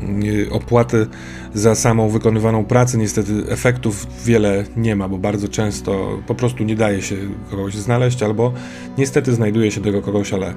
opłaty 0.51 1.07
za 1.53 1.75
samą 1.75 2.09
wykonywaną 2.09 2.65
pracę. 2.65 2.97
Niestety 2.97 3.33
efektów 3.49 4.07
wiele 4.25 4.63
nie 4.77 4.95
ma, 4.95 5.09
bo 5.09 5.17
bardzo 5.17 5.47
często 5.47 6.19
po 6.27 6.35
prostu 6.35 6.63
nie 6.63 6.75
daje 6.75 7.01
się 7.01 7.15
kogoś 7.49 7.73
znaleźć, 7.73 8.23
albo 8.23 8.53
niestety 8.97 9.33
znajduje 9.33 9.71
się 9.71 9.81
tego 9.81 10.01
kogoś, 10.01 10.33
ale 10.33 10.53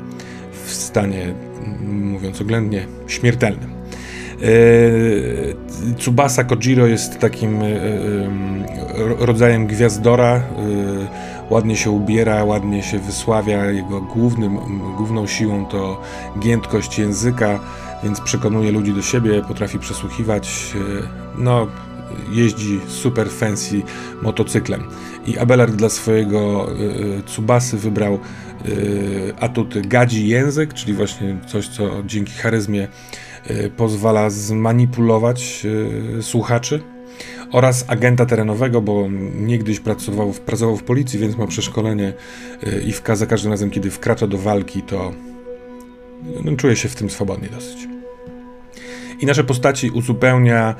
w 0.64 0.70
stanie, 0.70 1.34
mówiąc 1.88 2.40
oględnie, 2.40 2.86
śmiertelnym. 3.06 3.81
E, 4.42 5.94
Tsubasa 5.98 6.44
Kojiro 6.44 6.86
jest 6.86 7.18
takim 7.18 7.62
e, 7.62 7.66
e, 7.66 7.76
rodzajem 9.18 9.66
gwiazdora. 9.66 10.42
Ładnie 11.50 11.76
się 11.76 11.90
ubiera, 11.90 12.44
ładnie 12.44 12.82
się 12.82 12.98
wysławia. 12.98 13.70
Jego 13.70 14.00
głównym, 14.00 14.58
główną 14.96 15.26
siłą 15.26 15.66
to 15.66 16.00
giętkość 16.38 16.98
języka, 16.98 17.60
więc 18.04 18.20
przekonuje 18.20 18.72
ludzi 18.72 18.94
do 18.94 19.02
siebie, 19.02 19.42
potrafi 19.48 19.78
przesłuchiwać. 19.78 20.74
No, 21.38 21.66
jeździ 22.30 22.80
super 22.88 23.30
fancy 23.30 23.82
motocyklem. 24.22 24.84
I 25.26 25.38
Abelard 25.38 25.74
dla 25.74 25.88
swojego 25.88 26.68
Tsubasy 27.26 27.76
wybrał 27.76 28.18
atuty 29.40 29.82
gadzi 29.82 30.28
język, 30.28 30.74
czyli 30.74 30.94
właśnie 30.94 31.36
coś, 31.46 31.68
co 31.68 31.90
dzięki 32.06 32.32
charyzmie 32.32 32.88
pozwala 33.76 34.30
zmanipulować 34.30 35.66
y, 36.18 36.22
słuchaczy 36.22 36.80
oraz 37.52 37.84
agenta 37.88 38.26
terenowego, 38.26 38.80
bo 38.80 39.08
niegdyś 39.34 39.80
pracował, 39.80 40.32
pracował 40.46 40.76
w 40.76 40.82
policji, 40.82 41.18
więc 41.18 41.36
ma 41.36 41.46
przeszkolenie 41.46 42.12
y, 42.66 42.82
i 42.82 42.92
w, 42.92 43.02
za 43.12 43.26
każdym 43.26 43.50
razem, 43.50 43.70
kiedy 43.70 43.90
wkracza 43.90 44.26
do 44.26 44.38
walki, 44.38 44.82
to 44.82 45.12
no, 46.44 46.56
czuje 46.56 46.76
się 46.76 46.88
w 46.88 46.94
tym 46.94 47.10
swobodnie 47.10 47.48
dosyć. 47.48 47.88
I 49.20 49.26
nasze 49.26 49.44
postaci 49.44 49.90
uzupełnia 49.90 50.74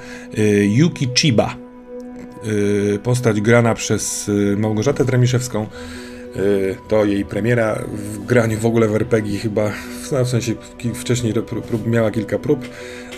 Yuki 0.63 1.09
Chiba, 1.15 1.57
postać 3.03 3.41
grana 3.41 3.75
przez 3.75 4.31
Małgorzatę 4.57 5.05
Tremiszewską, 5.05 5.67
Y, 5.67 6.12
to 6.89 7.05
jej 7.05 7.25
premiera 7.25 7.83
w 7.93 8.25
graniu 8.25 8.59
w 8.59 8.67
ogóle 8.67 8.89
w 8.89 8.97
RPG 8.97 9.39
chyba, 9.39 9.73
no 10.13 10.25
w 10.25 10.29
sensie 10.29 10.55
wcześniej 10.95 11.35
miała 11.87 12.11
kilka 12.11 12.39
prób, 12.39 12.65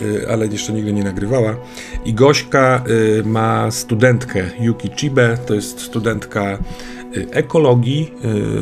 y, 0.03 0.29
ale 0.29 0.47
jeszcze 0.47 0.73
nigdy 0.73 0.93
nie 0.93 1.05
nagrywała. 1.05 1.57
I 2.05 2.15
Gośka 2.15 2.85
y, 2.89 3.23
ma 3.25 3.71
studentkę 3.71 4.51
Yuki 4.61 4.91
Chibe, 4.97 5.39
to 5.47 5.55
jest 5.55 5.81
studentka 5.81 6.59
ekologii, 7.31 8.15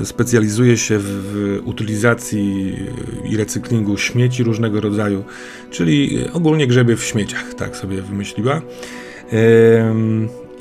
specjalizuje 0.04 0.76
się 0.76 0.98
w 0.98 1.58
utylizacji 1.64 2.76
i 3.24 3.36
recyklingu 3.36 3.96
śmieci 3.96 4.42
różnego 4.42 4.80
rodzaju, 4.80 5.24
czyli 5.70 6.18
ogólnie 6.32 6.66
grzebie 6.66 6.96
w 6.96 7.04
śmieciach, 7.04 7.54
tak 7.54 7.76
sobie 7.76 8.02
wymyśliła. 8.02 8.62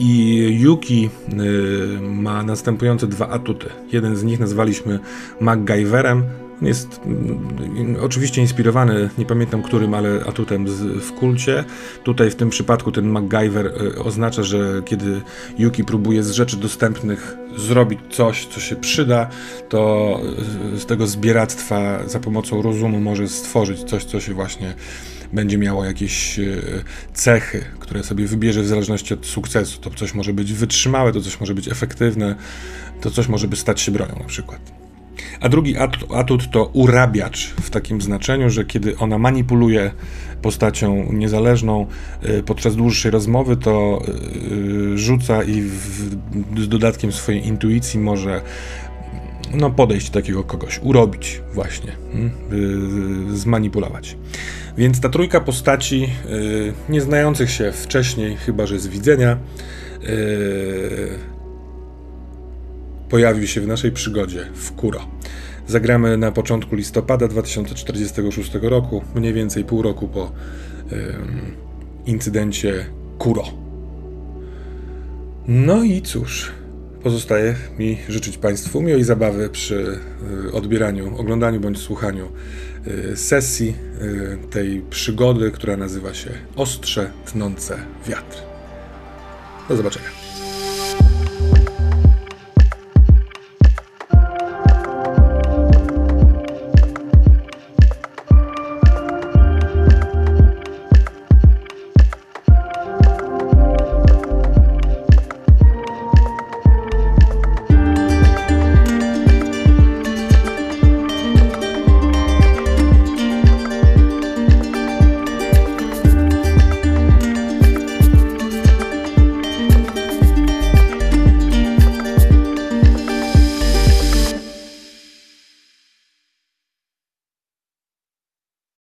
I 0.02 0.48
Yuki 0.60 1.10
y, 1.34 2.02
ma 2.02 2.44
następujące 2.44 3.08
dwa 3.08 3.30
atuty. 3.30 3.70
Jeden 3.92 4.16
z 4.16 4.24
nich 4.24 4.40
nazwaliśmy 4.40 5.00
MacGyverem. 5.40 6.24
Jest 6.62 7.02
y, 7.96 8.02
oczywiście 8.02 8.42
inspirowany, 8.42 9.10
nie 9.18 9.26
pamiętam 9.26 9.64
którym, 9.64 9.94
ale 9.94 10.24
atutem 10.28 10.68
z, 10.68 10.82
w 10.82 11.12
kulcie. 11.12 11.64
Tutaj 12.04 12.32
w 12.32 12.36
tym 12.36 12.50
przypadku 12.50 12.92
ten 12.92 13.10
MacGyver 13.10 13.66
y, 13.66 14.04
oznacza, 14.04 14.44
że 14.44 14.82
kiedy 14.86 15.22
Yuki 15.58 15.84
próbuje 15.84 16.24
z 16.24 16.32
rzeczy 16.32 16.58
dostępnych 16.58 17.38
zrobić 17.58 18.00
coś, 18.10 18.46
co 18.46 18.60
się 18.60 18.76
przyda, 18.76 19.30
to 19.70 20.20
z 20.78 20.86
tego 20.86 21.08
zbieractwa 21.08 22.08
za 22.08 22.20
pomocą 22.20 22.62
rozumu 22.62 23.00
może 23.00 23.28
stworzyć 23.28 23.84
coś, 23.84 24.06
co 24.06 24.20
się 24.20 24.34
właśnie 24.34 24.74
będzie 25.34 25.58
miało 25.58 25.86
jakieś 25.86 26.40
e, 26.40 26.44
cechy, 27.14 27.66
które 27.80 28.04
sobie 28.04 28.26
wybierze 28.26 28.62
w 28.62 28.68
zależności 28.68 29.14
od 29.14 29.26
sukcesu. 29.26 29.82
To 29.82 29.90
coś 29.90 30.14
może 30.14 30.34
być 30.34 30.54
wytrzymałe, 30.54 31.14
to 31.14 31.22
coś 31.22 31.40
może 31.40 31.54
być 31.54 31.68
efektywne, 31.68 32.36
to 33.02 33.12
coś 33.12 33.28
może 33.28 33.48
by 33.48 33.56
stać 33.56 33.82
się 33.82 33.92
bronią 33.92 34.16
na 34.20 34.26
przykład. 34.26 34.82
A 35.40 35.50
drugi 35.50 35.76
atut 36.16 36.52
to 36.52 36.66
urabiacz 36.66 37.48
w 37.62 37.70
takim 37.70 38.02
znaczeniu, 38.02 38.50
że 38.50 38.66
kiedy 38.66 38.98
ona 38.98 39.18
manipuluje 39.18 39.92
postacią 40.42 41.14
niezależną 41.14 41.88
e, 42.22 42.44
podczas 42.44 42.76
dłuższej 42.76 43.12
rozmowy, 43.12 43.58
to 43.58 44.02
e, 44.94 44.98
rzuca 44.98 45.44
i 45.44 45.62
z 46.58 46.68
dodatkiem 46.68 47.12
swojej 47.12 47.48
intuicji 47.48 48.00
może 48.00 48.42
no, 49.56 49.70
podejść 49.70 50.10
do 50.10 50.14
takiego 50.14 50.44
kogoś, 50.44 50.80
urobić 50.84 51.42
właśnie, 51.54 51.92
hmm, 52.12 53.38
zmanipulować. 53.38 54.18
Więc 54.78 55.02
ta 55.02 55.10
trójka 55.10 55.42
postaci, 55.42 56.02
yy, 56.02 56.74
nie 56.90 57.02
znających 57.02 57.52
się 57.52 57.72
wcześniej, 57.72 58.36
chyba 58.36 58.66
że 58.66 58.80
z 58.80 58.88
widzenia, 58.88 59.38
yy, 60.02 60.10
pojawił 63.10 63.48
się 63.48 63.62
w 63.62 63.68
naszej 63.68 63.92
przygodzie 63.92 64.46
w 64.54 64.72
Kuro. 64.72 65.08
Zagramy 65.68 66.18
na 66.18 66.32
początku 66.32 66.76
listopada 66.76 67.28
2046 67.28 68.52
roku, 68.62 69.02
mniej 69.16 69.34
więcej 69.34 69.64
pół 69.64 69.82
roku 69.82 70.08
po 70.08 70.32
yy, 70.92 71.16
incydencie 72.06 72.86
Kuro. 73.18 73.44
No 75.48 75.84
i 75.84 76.02
cóż, 76.02 76.52
Pozostaje 77.04 77.56
mi 77.80 77.98
życzyć 78.10 78.38
Państwu 78.38 78.82
miłej 78.82 79.04
zabawy 79.04 79.50
przy 79.50 80.00
y, 80.48 80.52
odbieraniu, 80.52 81.18
oglądaniu 81.20 81.60
bądź 81.60 81.80
słuchaniu 81.80 82.32
y, 82.88 83.18
sesji 83.18 83.76
y, 84.02 84.38
tej 84.52 84.82
przygody, 84.90 85.52
która 85.52 85.78
nazywa 85.78 86.14
się 86.14 86.30
Ostrze 86.56 87.12
Tnące 87.26 87.78
Wiatr. 88.08 88.38
Do 89.70 89.78
zobaczenia. 89.78 90.21